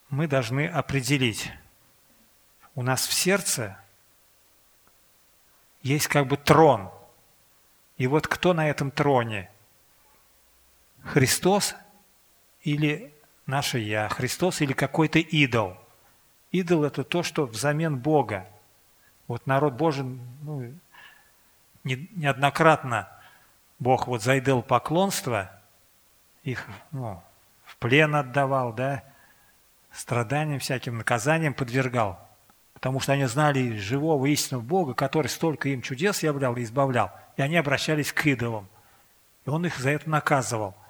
мы 0.09 0.28
должны 0.28 0.66
определить, 0.66 1.50
у 2.74 2.82
нас 2.82 3.06
в 3.06 3.12
сердце 3.12 3.78
есть 5.82 6.09
как 6.09 6.26
бы 6.26 6.37
трон. 6.37 6.90
И 7.96 8.06
вот 8.06 8.26
кто 8.26 8.52
на 8.52 8.68
этом 8.68 8.90
троне? 8.90 9.50
Христос 11.02 11.74
или 12.62 13.14
наше 13.46 13.78
«я», 13.78 14.09
Христос 14.09 14.61
или 14.61 14.72
какой-то 14.72 15.18
идол. 15.18 15.76
Идол– 16.50 16.85
это 16.85 17.04
то, 17.04 17.22
что 17.22 17.46
взамен 17.46 17.96
Бога. 17.98 18.46
Вот 19.26 19.46
народ 19.46 19.74
Божий 19.74 20.04
ну, 20.04 20.74
неоднократно 21.85 23.09
Бог 23.79 24.07
вот 24.07 24.23
за 24.23 24.41
поклонство 24.62 25.51
их 26.43 26.67
ну, 26.93 27.23
в 27.65 27.77
плен 27.77 28.15
отдавал, 28.15 28.73
да, 28.73 29.05
страданиям 29.93 30.61
всяким, 30.61 30.99
наказаниям 30.99 31.55
подвергал, 31.55 32.19
потому 32.73 33.01
что 33.01 33.12
они 33.12 33.25
знали 33.25 33.77
живого 33.77 34.27
истинного 34.27 34.62
Бога, 34.62 34.95
который 34.95 35.29
столько 35.29 35.69
им 35.69 35.83
чудес 35.83 36.23
являл 36.23 36.57
и 36.57 36.62
избавлял, 36.62 37.12
и 37.37 37.43
они 37.43 37.57
обращались 37.57 38.12
к 38.12 38.27
идолам. 38.27 38.69
И 39.45 39.51
он 39.51 39.67
их 39.67 39.79
за 39.79 39.91
это 39.91 40.09
наказывал– 40.09 40.75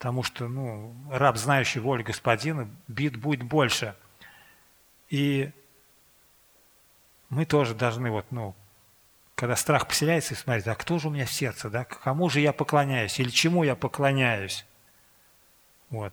потому 0.00 0.22
что 0.22 0.48
ну, 0.48 0.96
раб, 1.10 1.36
знающий 1.36 1.78
волю 1.78 2.04
господина, 2.04 2.70
бит 2.88 3.18
будет 3.18 3.42
больше. 3.42 3.94
И 5.10 5.50
мы 7.28 7.44
тоже 7.44 7.74
должны, 7.74 8.10
вот, 8.10 8.24
ну, 8.30 8.54
когда 9.40 9.56
страх 9.56 9.88
поселяется, 9.88 10.34
смотреть, 10.34 10.66
а 10.66 10.74
кто 10.74 10.98
же 10.98 11.08
у 11.08 11.10
меня 11.10 11.24
в 11.24 11.32
сердце, 11.32 11.70
да, 11.70 11.86
кому 11.86 12.28
же 12.28 12.40
я 12.40 12.52
поклоняюсь 12.52 13.18
или 13.18 13.30
чему 13.30 13.64
я 13.64 13.74
поклоняюсь. 13.74 14.66
Вот. 15.88 16.12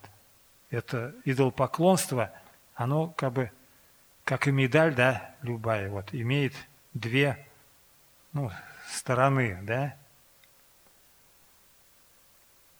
Это 0.69 1.13
идолопоклонство, 1.25 2.31
оно 2.73 3.09
как 3.09 3.33
бы, 3.33 3.51
как 4.23 4.47
и 4.47 4.51
медаль, 4.51 4.95
да, 4.95 5.35
любая, 5.41 5.89
вот, 5.89 6.13
имеет 6.13 6.53
две 6.93 7.45
ну, 8.31 8.49
стороны, 8.89 9.59
да. 9.63 9.97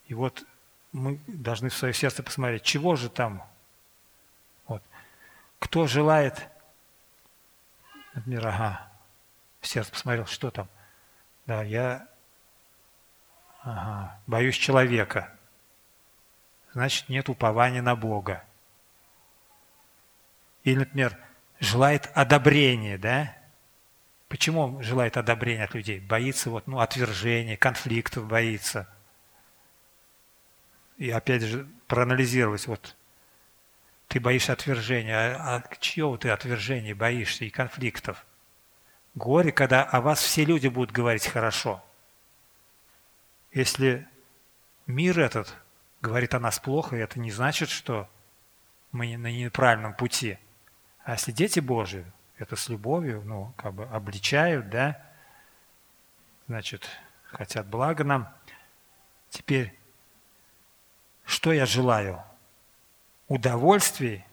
И 0.06 0.14
вот 0.14 0.46
мы 0.94 1.20
должны 1.28 1.68
в 1.68 1.76
свое 1.76 1.94
сердце 1.94 2.24
посмотреть, 2.24 2.64
чего 2.64 2.96
же 2.96 3.10
там. 3.10 3.44
Вот. 4.66 4.82
Кто 5.60 5.88
желает, 5.88 6.48
например, 8.14 8.48
ага, 8.48 8.88
в 9.68 9.72
сердце 9.72 9.92
посмотрел, 9.92 10.26
что 10.26 10.52
там. 10.52 10.68
Да, 11.46 11.64
я 11.64 12.08
ага, 13.62 14.20
боюсь 14.28 14.56
человека. 14.56 15.34
Значит, 16.74 17.10
нет 17.10 17.30
упования 17.30 17.82
на 17.82 17.96
Бога. 17.96 18.44
Или, 20.64 20.80
например, 20.80 21.18
желает 21.60 22.10
одобрения, 22.14 22.98
да? 22.98 23.36
Почему 24.28 24.62
он 24.62 24.84
желает 24.84 25.16
одобрения 25.16 25.64
от 25.64 25.74
людей? 25.74 26.00
Боится 26.00 26.50
вот, 26.50 26.68
ну, 26.68 26.80
отвержения, 26.80 27.56
конфликтов 27.56 28.28
боится– 28.28 28.88
и 30.98 31.12
опять 31.12 31.44
же 31.44 31.68
проанализировать, 31.88 32.66
вот 32.68 32.96
ты 34.08 34.20
боишься 34.20 34.54
отвержения, 34.54 35.36
а, 35.36 35.58
а 35.58 35.76
чьего 35.80 36.18
ты 36.18 36.30
отвержения 36.30 36.96
боишься 36.96 37.46
и 37.46 37.50
конфликтов? 37.50 38.26
Горе, 39.18 39.52
когда 39.52 39.84
о 39.84 40.00
вас 40.00 40.22
все 40.22 40.46
люди 40.46 40.68
будут 40.68 40.92
говорить 40.92 41.26
хорошо. 41.26 41.84
Если 43.52 44.08
мир 44.86 45.20
этот 45.20 45.56
говорит 46.02 46.36
о 46.36 46.40
нас 46.40 46.60
плохо, 46.60 46.96
это 46.96 47.20
не 47.20 47.32
значит, 47.32 47.70
что 47.70 48.08
мы 48.92 49.18
на 49.18 49.32
неправильном 49.32 49.96
пути. 49.96 50.38
А 51.04 51.14
если 51.14 51.32
дети 51.32 51.60
Божии, 51.60 52.06
это 52.38 52.56
с 52.56 52.70
любовью, 52.70 53.24
ну, 53.26 53.54
как 53.58 53.74
бы 53.74 53.86
обличают, 53.86 54.70
да, 54.70 55.04
значит, 56.48 56.88
хотят 57.32 57.66
блага 57.66 58.04
нам. 58.04 58.32
Теперь 59.32 59.76
что 61.26 61.52
я 61.52 61.66
желаю? 61.66 62.24
Удовольствий? 63.28 64.24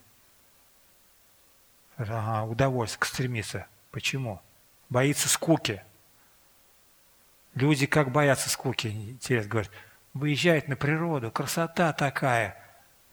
Ага, 1.96 2.44
удовольствие, 2.44 3.08
стремиться. 3.08 3.66
Почему? 3.90 4.42
Боится 4.88 5.28
скуки. 5.28 5.82
Люди 7.54 7.86
как 7.86 8.10
боятся 8.10 8.50
скуки, 8.50 8.88
интересно 8.88 9.50
говорят, 9.50 9.70
выезжают 10.12 10.68
на 10.68 10.76
природу, 10.76 11.30
красота 11.30 11.92
такая, 11.92 12.56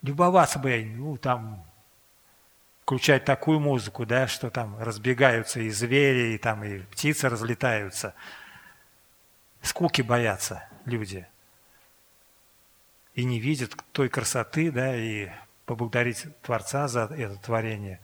любоваться 0.02 0.58
бы, 0.58 0.84
ну 0.84 1.18
там, 1.18 1.64
включать 2.84 3.24
такую 3.24 3.60
музыку, 3.60 4.06
да, 4.06 4.28
что 4.28 4.50
там 4.50 4.78
разбегаются 4.80 5.60
и 5.60 5.70
звери, 5.70 6.34
и 6.34 6.38
там 6.38 6.64
и 6.64 6.80
птицы 6.80 7.30
разлетаются. 7.30 8.16
Скуки 9.62 10.02
боятся 10.02 10.68
люди 10.86 11.28
и 13.14 13.24
не 13.24 13.40
видит 13.40 13.76
той 13.92 14.10
красоты, 14.10 14.72
да, 14.72 14.96
и 14.96 15.30
поблагодарить 15.66 16.26
Творца 16.42 16.88
за 16.88 17.02
это 17.02 17.36
творение. 17.38 18.00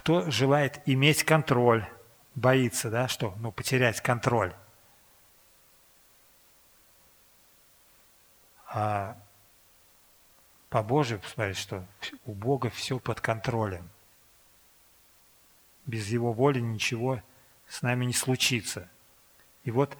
Кто 0.00 0.30
желает 0.30 0.80
иметь 0.86 1.24
контроль, 1.24 1.86
боится, 2.34 2.88
да, 2.88 3.06
что, 3.06 3.34
ну, 3.36 3.52
потерять 3.52 4.00
контроль. 4.00 4.54
А 8.66 9.18
по 10.70 10.82
Божию 10.82 11.20
посмотреть, 11.20 11.58
что 11.58 11.86
у 12.24 12.32
Бога 12.32 12.70
все 12.70 12.98
под 12.98 13.20
контролем. 13.20 13.90
Без 15.84 16.08
Его 16.08 16.32
воли 16.32 16.60
ничего 16.60 17.20
с 17.68 17.82
нами 17.82 18.06
не 18.06 18.14
случится. 18.14 18.88
И 19.64 19.70
вот 19.70 19.98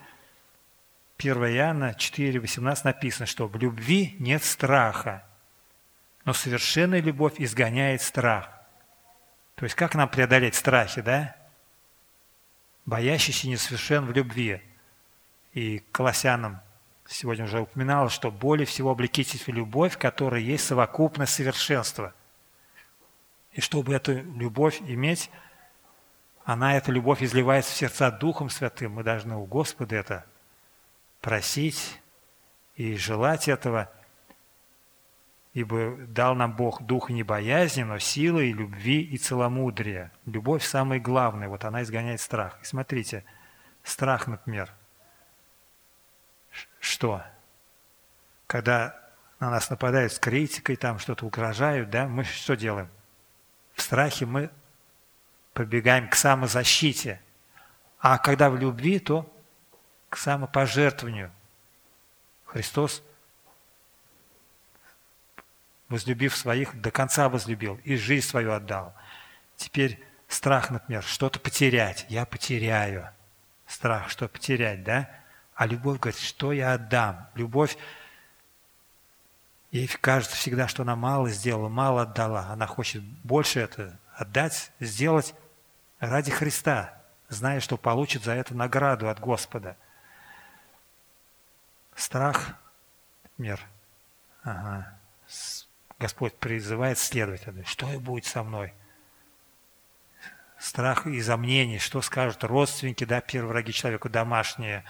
1 1.19 1.37
Иоанна 1.45 1.91
4,18 1.91 2.81
написано, 2.85 3.27
что 3.27 3.45
в 3.47 3.55
любви 3.55 4.15
нет 4.17 4.43
страха, 4.43 5.23
но 6.25 6.33
совершенная 6.33 7.01
любовь 7.01 7.35
изгоняет 7.37 8.01
страх. 8.01 8.60
То 9.61 9.65
есть 9.65 9.75
как 9.75 9.93
нам 9.93 10.09
преодолеть 10.09 10.55
страхи, 10.55 11.01
да? 11.01 11.35
Боящийся 12.87 13.47
несовершен 13.47 14.07
в 14.07 14.11
любви. 14.11 14.59
И 15.53 15.83
Колоссянам 15.91 16.61
сегодня 17.05 17.45
уже 17.45 17.61
упоминала, 17.61 18.09
что 18.09 18.31
более 18.31 18.65
всего 18.65 18.89
облекитесь 18.89 19.45
в 19.45 19.51
любовь, 19.51 19.99
которая 19.99 20.41
есть 20.41 20.65
совокупность 20.65 21.33
совершенства. 21.33 22.15
И 23.51 23.61
чтобы 23.61 23.93
эту 23.93 24.23
любовь 24.23 24.81
иметь, 24.81 25.29
она, 26.43 26.75
эта 26.75 26.91
любовь, 26.91 27.21
изливается 27.21 27.71
в 27.71 27.75
сердца 27.75 28.09
Духом 28.09 28.49
Святым. 28.49 28.93
Мы 28.93 29.03
должны 29.03 29.35
у 29.35 29.45
Господа 29.45 29.95
это 29.95 30.25
просить 31.21 31.99
и 32.77 32.95
желать 32.95 33.47
этого, 33.47 33.91
ибо 35.53 35.95
дал 36.07 36.35
нам 36.35 36.53
Бог 36.53 36.81
дух 36.81 37.09
не 37.09 37.23
боязни, 37.23 37.83
но 37.83 37.99
силы 37.99 38.47
и 38.47 38.53
любви 38.53 39.01
и 39.01 39.17
целомудрия. 39.17 40.11
Любовь 40.25 40.63
самая 40.63 40.99
главная, 40.99 41.49
вот 41.49 41.65
она 41.65 41.83
изгоняет 41.83 42.21
страх. 42.21 42.57
И 42.61 42.65
смотрите, 42.65 43.23
Страх, 43.83 44.27
например. 44.27 44.71
Что? 46.79 47.23
Когда 48.47 48.99
на 49.39 49.49
нас 49.49 49.69
нападают 49.69 50.13
с 50.13 50.19
критикой, 50.19 50.75
там 50.75 50.99
что-то 50.99 51.25
угрожают, 51.25 51.89
да, 51.89 52.07
мы 52.07 52.23
что 52.23 52.55
делаем? 52.55 52.89
В 53.73 53.81
страхе 53.81 54.25
мы 54.25 54.51
побегаем 55.53 56.09
к 56.09 56.15
самозащите. 56.15 57.21
А 57.99 58.17
когда 58.17 58.49
в 58.49 58.57
любви, 58.57 58.99
то 58.99 59.31
к 60.09 60.17
самопожертвованию. 60.17 61.31
Христос, 62.45 63.01
возлюбив 65.91 66.35
своих, 66.35 66.79
до 66.79 66.89
конца 66.89 67.29
возлюбил 67.29 67.79
и 67.83 67.95
жизнь 67.95 68.25
свою 68.25 68.53
отдал. 68.53 68.95
Теперь 69.57 70.01
страх, 70.27 70.71
например, 70.71 71.03
что-то 71.03 71.39
потерять. 71.39 72.05
Я 72.09 72.25
потеряю. 72.25 73.09
Страх, 73.67 74.09
что 74.09 74.27
потерять, 74.27 74.83
да? 74.83 75.09
А 75.53 75.67
любовь 75.67 75.99
говорит, 75.99 76.19
что 76.19 76.51
я 76.51 76.73
отдам? 76.73 77.27
Любовь, 77.35 77.77
ей 79.71 79.87
кажется 79.87 80.35
всегда, 80.35 80.67
что 80.67 80.83
она 80.83 80.95
мало 80.95 81.29
сделала, 81.29 81.69
мало 81.69 82.03
отдала. 82.03 82.47
Она 82.47 82.65
хочет 82.65 83.03
больше 83.03 83.59
это 83.59 83.99
отдать, 84.15 84.71
сделать 84.79 85.35
ради 85.99 86.31
Христа, 86.31 87.01
зная, 87.29 87.59
что 87.59 87.77
получит 87.77 88.23
за 88.23 88.33
это 88.33 88.55
награду 88.55 89.09
от 89.09 89.19
Господа. 89.19 89.77
Страх, 91.95 92.55
например, 93.23 93.59
ага, 94.43 94.97
Господь 96.01 96.33
призывает 96.33 96.97
следовать. 96.97 97.67
Что 97.67 97.87
и 97.93 97.97
будет 97.97 98.25
со 98.25 98.41
мной? 98.41 98.73
Страх 100.57 101.05
из-за 101.05 101.37
мнений, 101.37 101.77
что 101.77 102.01
скажут 102.01 102.43
родственники, 102.43 103.03
да, 103.03 103.21
первые 103.21 103.49
враги 103.49 103.71
человеку, 103.71 104.09
домашние, 104.09 104.83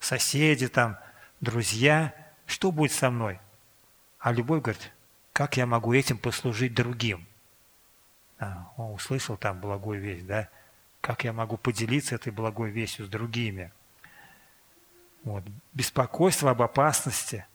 соседи, 0.00 0.66
там, 0.66 0.98
друзья. 1.40 2.12
Что 2.46 2.72
будет 2.72 2.90
со 2.90 3.10
мной? 3.10 3.38
А 4.18 4.32
любовь 4.32 4.62
говорит, 4.62 4.92
как 5.32 5.56
я 5.56 5.66
могу 5.66 5.94
этим 5.94 6.18
послужить 6.18 6.74
другим? 6.74 7.28
А, 8.40 8.72
он 8.76 8.94
услышал 8.94 9.36
там 9.36 9.60
благую 9.60 10.00
весть, 10.00 10.26
да? 10.26 10.48
Как 11.00 11.22
я 11.22 11.32
могу 11.32 11.58
поделиться 11.58 12.16
этой 12.16 12.32
благой 12.32 12.70
вестью 12.72 13.06
с 13.06 13.08
другими? 13.08 13.72
Вот. 15.22 15.44
Беспокойство 15.74 16.50
об 16.50 16.60
опасности, 16.60 17.46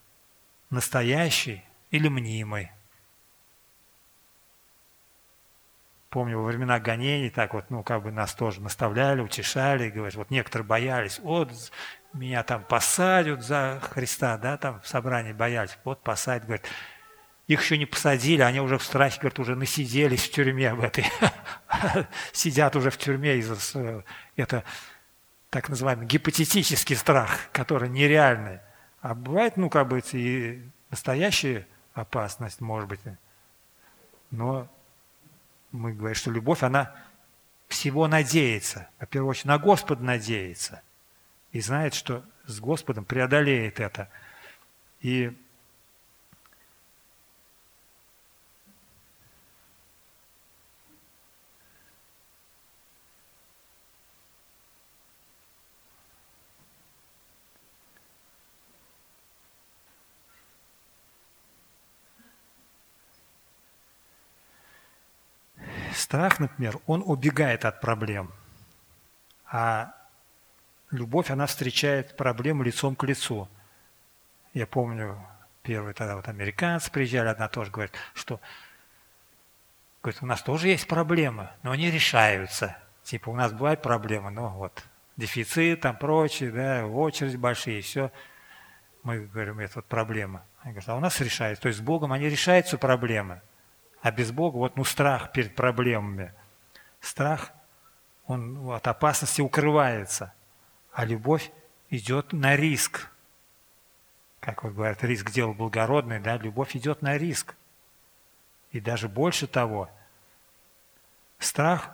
настоящей 0.69 1.61
или 1.91 2.07
мнимой. 2.07 2.71
Помню, 6.09 6.39
во 6.39 6.45
времена 6.45 6.79
гонений 6.79 7.29
так 7.29 7.53
вот, 7.53 7.69
ну, 7.69 7.83
как 7.83 8.03
бы 8.03 8.11
нас 8.11 8.33
тоже 8.33 8.61
наставляли, 8.61 9.21
утешали, 9.21 9.89
говорят, 9.89 10.15
вот 10.15 10.29
некоторые 10.29 10.65
боялись, 10.65 11.19
вот 11.19 11.51
меня 12.13 12.43
там 12.43 12.63
посадят 12.63 13.43
за 13.43 13.81
Христа, 13.91 14.37
да, 14.37 14.57
там 14.57 14.79
в 14.81 14.87
собрании 14.87 15.33
боялись, 15.33 15.77
вот 15.83 16.01
посадят, 16.01 16.45
говорят, 16.45 16.65
их 17.47 17.61
еще 17.61 17.77
не 17.77 17.85
посадили, 17.85 18.41
они 18.41 18.59
уже 18.59 18.77
в 18.77 18.83
страхе, 18.83 19.19
говорят, 19.19 19.39
уже 19.39 19.55
насиделись 19.55 20.27
в 20.27 20.31
тюрьме 20.31 20.73
в 20.73 20.83
этой. 20.83 21.05
Сидят 22.31 22.75
уже 22.75 22.89
в 22.89 22.97
тюрьме 22.97 23.37
из-за... 23.37 24.03
Это 24.35 24.63
так 25.51 25.69
называемый 25.69 26.07
гипотетический 26.07 26.95
страх, 26.95 27.49
который 27.51 27.87
нереальный. 27.89 28.59
А 29.01 29.13
бывает, 29.13 29.57
ну, 29.57 29.69
как 29.69 29.87
бы, 29.87 30.01
и 30.11 30.63
настоящая 30.89 31.67
опасность, 31.93 32.61
может 32.61 32.89
быть. 32.89 32.99
Но 34.31 34.67
мы 35.75 35.93
говорим, 35.93 36.15
что 36.15 36.31
любовь, 36.31 36.63
она 36.63 36.95
всего 37.67 38.07
надеется. 38.07 38.89
Во 38.99 39.05
первую 39.05 39.31
очередь, 39.31 39.45
на 39.45 39.57
Господа 39.57 40.03
надеется. 40.03 40.81
И 41.51 41.61
знает, 41.61 41.93
что 41.93 42.23
с 42.45 42.59
Господом 42.59 43.05
преодолеет 43.05 43.79
это. 43.79 44.09
И 45.01 45.35
Страх, 66.15 66.39
например, 66.39 66.79
он 66.87 67.03
убегает 67.05 67.65
от 67.65 67.81
проблем, 67.81 68.31
а 69.51 69.91
любовь, 70.89 71.29
она 71.29 71.45
встречает 71.45 72.15
проблему 72.15 72.63
лицом 72.63 72.95
к 72.95 73.03
лицу. 73.03 73.49
Я 74.53 74.65
помню, 74.65 75.19
первые 75.61 75.93
тогда 75.93 76.15
вот 76.15 76.29
американцы 76.29 76.89
приезжали, 76.89 77.27
одна 77.27 77.49
тоже 77.49 77.69
говорит, 77.69 77.91
что 78.13 78.39
говорит, 80.01 80.23
у 80.23 80.25
нас 80.25 80.41
тоже 80.41 80.69
есть 80.69 80.87
проблемы, 80.87 81.49
но 81.63 81.71
они 81.71 81.91
решаются. 81.91 82.77
Типа 83.03 83.29
у 83.29 83.35
нас 83.35 83.51
бывают 83.51 83.81
проблемы, 83.81 84.31
но 84.31 84.47
вот 84.51 84.85
дефицит, 85.17 85.81
там 85.81 85.97
прочее, 85.97 86.49
да, 86.49 86.87
очередь 86.87 87.35
большие, 87.35 87.81
все. 87.81 88.09
Мы 89.03 89.25
говорим, 89.25 89.59
это 89.59 89.79
вот 89.79 89.85
проблема. 89.87 90.45
Они 90.61 90.71
говорят, 90.71 90.87
а 90.87 90.95
у 90.95 91.01
нас 91.01 91.19
решается. 91.19 91.63
То 91.63 91.67
есть 91.67 91.79
с 91.79 91.81
Богом 91.81 92.13
они 92.13 92.29
решаются 92.29 92.77
проблемы. 92.77 93.41
А 94.05 94.11
без 94.11 94.31
Бога, 94.31 94.57
вот, 94.57 94.77
ну, 94.77 94.83
страх 94.83 95.31
перед 95.31 95.55
проблемами. 95.55 96.31
Страх, 97.01 97.51
он 98.27 98.69
от 98.69 98.85
опасности 98.85 99.41
укрывается. 99.41 100.31
А 100.91 101.05
любовь 101.05 101.51
идет 101.89 102.31
на 102.31 102.55
риск. 102.55 103.09
Как 104.41 104.63
вот 104.63 104.73
говорят, 104.73 105.03
риск 105.03 105.31
дел 105.31 105.55
благородный, 105.55 106.19
да, 106.19 106.37
любовь 106.37 106.75
идет 106.75 107.01
на 107.01 107.17
риск. 107.17 107.55
И 108.69 108.79
даже 108.79 109.09
больше 109.09 109.47
того, 109.47 109.89
страх, 111.39 111.89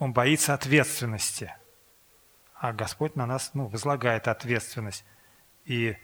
он 0.00 0.12
боится 0.12 0.52
ответственности. 0.52 1.54
А 2.56 2.72
Господь 2.72 3.14
на 3.14 3.26
нас 3.26 3.52
ну, 3.54 3.68
возлагает 3.68 4.26
ответственность. 4.26 5.04
И 5.64 5.96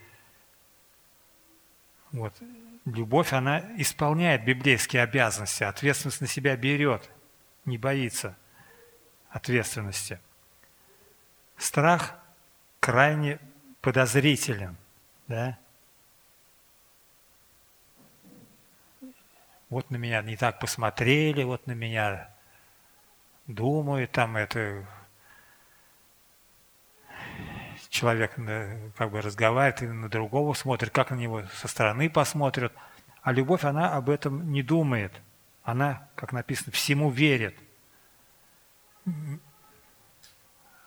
вот 2.13 2.33
Любовь, 2.95 3.35
она 3.35 3.61
исполняет 3.77 4.45
библейские 4.45 5.03
обязанности, 5.03 5.63
ответственность 5.63 6.23
на 6.23 6.27
себя 6.27 6.57
берет, 6.57 7.11
не 7.67 7.77
боится 7.77 8.35
ответственности. 9.29 10.21
Страх 11.59 12.15
крайне 12.81 13.41
подозрителен. 13.83 14.77
Да? 15.27 15.59
Вот 19.69 19.91
на 19.91 19.97
меня 19.97 20.23
не 20.23 20.37
так 20.37 20.59
посмотрели, 20.59 21.43
вот 21.43 21.67
на 21.67 21.73
меня 21.73 22.31
думают, 23.47 24.13
там 24.13 24.39
это 24.39 24.87
человек 27.89 28.39
э, 28.39 28.91
как 28.97 29.11
бы 29.11 29.21
разговаривает 29.21 29.83
и 29.83 29.87
на 29.87 30.09
другого 30.09 30.55
смотрит, 30.55 30.91
как 30.91 31.11
на 31.11 31.17
него 31.17 31.43
со 31.55 31.69
стороны 31.69 32.11
посмотрят. 32.11 32.73
А 33.23 33.33
любовь, 33.33 33.65
она 33.65 33.95
об 33.95 34.11
этом 34.11 34.53
не 34.53 34.63
думает. 34.63 35.13
Она, 35.63 36.09
как 36.15 36.33
написано, 36.33 36.73
всему 36.73 37.11
верит. 37.11 37.57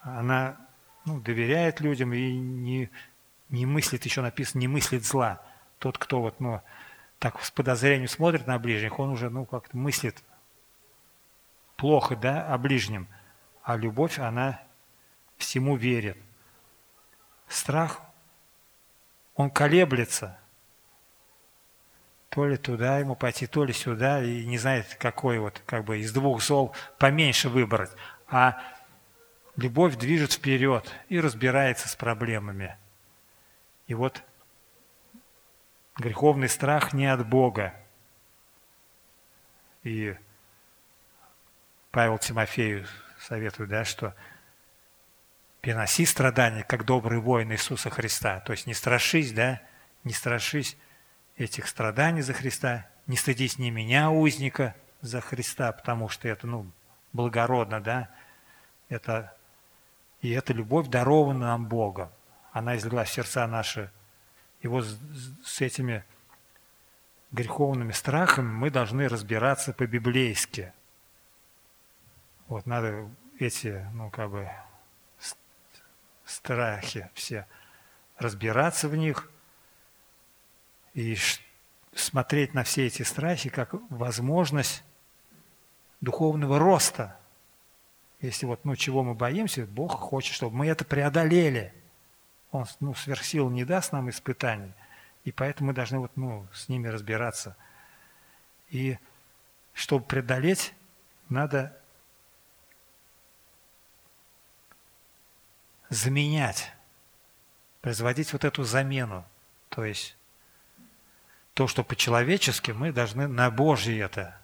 Она 0.02 0.56
ну, 1.04 1.20
доверяет 1.20 1.80
людям 1.80 2.12
и 2.12 2.32
не, 2.32 2.90
не 3.48 3.66
мыслит, 3.66 4.04
еще 4.04 4.22
написано, 4.22 4.60
не 4.60 4.68
мыслит 4.68 5.04
зла. 5.04 5.40
Тот, 5.78 5.98
кто 5.98 6.20
вот, 6.20 6.40
ну, 6.40 6.60
так 7.18 7.40
с 7.42 7.50
подозрением 7.50 8.08
смотрит 8.08 8.46
на 8.46 8.58
ближних, 8.58 8.98
он 8.98 9.10
уже, 9.10 9.30
ну, 9.30 9.44
как-то 9.44 9.76
мыслит 9.76 10.22
плохо, 11.76 12.16
да, 12.16 12.46
о 12.46 12.58
ближнем. 12.58 13.08
А 13.62 13.76
любовь, 13.76 14.18
она 14.18 14.60
всему 15.36 15.76
верит 15.76 16.16
страх, 17.52 18.00
он 19.34 19.50
колеблется. 19.50 20.38
То 22.28 22.46
ли 22.46 22.56
туда 22.56 22.98
ему 22.98 23.14
пойти, 23.14 23.46
то 23.46 23.64
ли 23.64 23.72
сюда, 23.72 24.22
и 24.22 24.46
не 24.46 24.58
знает, 24.58 24.94
какой 24.94 25.38
вот, 25.38 25.62
как 25.66 25.84
бы 25.84 25.98
из 25.98 26.12
двух 26.12 26.42
зол 26.42 26.74
поменьше 26.98 27.48
выбрать. 27.48 27.90
А 28.26 28.62
любовь 29.56 29.96
движет 29.96 30.32
вперед 30.32 30.90
и 31.08 31.20
разбирается 31.20 31.88
с 31.88 31.94
проблемами. 31.94 32.76
И 33.86 33.94
вот 33.94 34.22
греховный 35.96 36.48
страх 36.48 36.94
не 36.94 37.06
от 37.06 37.26
Бога. 37.28 37.74
И 39.82 40.16
Павел 41.90 42.16
Тимофею 42.16 42.86
советует, 43.20 43.68
да, 43.68 43.84
что 43.84 44.14
переноси 45.62 46.04
страдания, 46.04 46.64
как 46.64 46.84
добрый 46.84 47.20
воин 47.20 47.52
Иисуса 47.52 47.88
Христа. 47.88 48.40
То 48.40 48.52
есть 48.52 48.66
не 48.66 48.74
страшись, 48.74 49.32
да, 49.32 49.62
не 50.04 50.12
страшись 50.12 50.76
этих 51.36 51.68
страданий 51.68 52.20
за 52.20 52.34
Христа, 52.34 52.86
не 53.06 53.16
стыдись 53.16 53.58
не 53.58 53.70
меня, 53.70 54.10
узника, 54.10 54.74
за 55.00 55.20
Христа, 55.20 55.72
потому 55.72 56.08
что 56.08 56.28
это, 56.28 56.46
ну, 56.46 56.70
благородно, 57.12 57.80
да, 57.80 58.10
это 58.88 59.34
И 60.22 60.30
эта 60.30 60.52
любовь 60.52 60.88
дарована 60.88 61.46
нам 61.46 61.66
Богом. 61.66 62.08
Она 62.52 62.76
излила 62.76 63.04
сердца 63.04 63.46
наши. 63.46 63.90
И 64.60 64.68
вот 64.68 64.86
с 65.44 65.60
этими 65.60 66.04
греховными 67.32 67.92
страхами 67.92 68.46
мы 68.46 68.70
должны 68.70 69.08
разбираться 69.08 69.72
по-библейски. 69.72 70.72
Вот 72.46 72.66
надо 72.66 73.08
эти, 73.40 73.84
ну, 73.94 74.10
как 74.10 74.30
бы, 74.30 74.48
страхи 76.32 77.10
все 77.14 77.46
разбираться 78.16 78.88
в 78.88 78.96
них 78.96 79.30
и 80.94 81.16
смотреть 81.94 82.54
на 82.54 82.64
все 82.64 82.86
эти 82.86 83.02
страхи 83.02 83.50
как 83.50 83.74
возможность 83.90 84.82
духовного 86.00 86.58
роста. 86.58 87.18
Если 88.20 88.46
вот, 88.46 88.64
ну, 88.64 88.76
чего 88.76 89.02
мы 89.02 89.14
боимся, 89.14 89.66
Бог 89.66 89.92
хочет, 89.92 90.34
чтобы 90.34 90.56
мы 90.56 90.68
это 90.68 90.84
преодолели. 90.84 91.74
Он, 92.50 92.66
ну, 92.80 92.94
сверхсил 92.94 93.50
не 93.50 93.64
даст 93.64 93.92
нам 93.92 94.10
испытаний, 94.10 94.72
и 95.24 95.32
поэтому 95.32 95.68
мы 95.68 95.74
должны 95.74 95.98
вот, 95.98 96.12
ну, 96.16 96.46
с 96.52 96.68
ними 96.68 96.88
разбираться. 96.88 97.56
И 98.68 98.98
чтобы 99.72 100.04
преодолеть, 100.04 100.74
надо 101.28 101.76
заменять, 105.92 106.72
производить 107.82 108.32
вот 108.32 108.44
эту 108.44 108.64
замену. 108.64 109.24
То 109.68 109.84
есть 109.84 110.16
то, 111.54 111.68
что 111.68 111.84
по-человечески, 111.84 112.70
мы 112.70 112.92
должны 112.92 113.28
на 113.28 113.50
Божье 113.50 113.98
это. 114.00 114.36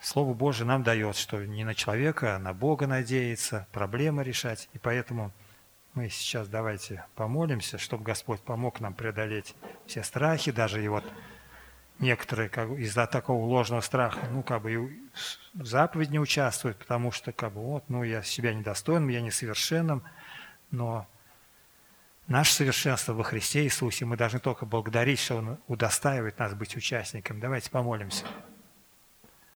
Слово 0.00 0.34
Божье 0.34 0.64
нам 0.64 0.84
дает, 0.84 1.16
что 1.16 1.44
не 1.44 1.64
на 1.64 1.74
человека, 1.74 2.36
а 2.36 2.38
на 2.38 2.52
Бога 2.52 2.86
надеяться, 2.86 3.66
проблемы 3.72 4.22
решать. 4.22 4.68
И 4.72 4.78
поэтому 4.78 5.32
мы 5.94 6.08
сейчас 6.08 6.46
давайте 6.46 7.04
помолимся, 7.16 7.78
чтобы 7.78 8.04
Господь 8.04 8.40
помог 8.40 8.80
нам 8.80 8.94
преодолеть 8.94 9.56
все 9.86 10.04
страхи, 10.04 10.52
даже 10.52 10.84
и 10.84 10.88
вот 10.88 11.04
некоторые 11.98 12.48
как, 12.48 12.70
из-за 12.70 13.06
такого 13.06 13.44
ложного 13.46 13.80
страха, 13.80 14.20
ну, 14.30 14.42
как 14.42 14.62
бы 14.62 14.72
и 14.72 14.76
в 15.54 15.66
заповедь 15.66 16.10
не 16.10 16.18
участвуют, 16.18 16.78
потому 16.78 17.12
что, 17.12 17.32
как 17.32 17.52
бы, 17.52 17.60
вот, 17.60 17.84
ну, 17.88 18.02
я 18.02 18.22
себя 18.22 18.54
недостойным, 18.54 19.08
я 19.08 19.20
несовершенным, 19.20 20.02
но 20.70 21.06
наше 22.26 22.52
совершенство 22.52 23.12
во 23.12 23.22
Христе 23.24 23.64
Иисусе 23.64 24.04
мы 24.04 24.16
должны 24.16 24.40
только 24.40 24.66
благодарить, 24.66 25.20
что 25.20 25.36
Он 25.36 25.58
удостаивает 25.68 26.38
нас 26.38 26.54
быть 26.54 26.76
участником. 26.76 27.40
Давайте 27.40 27.70
помолимся. 27.70 28.24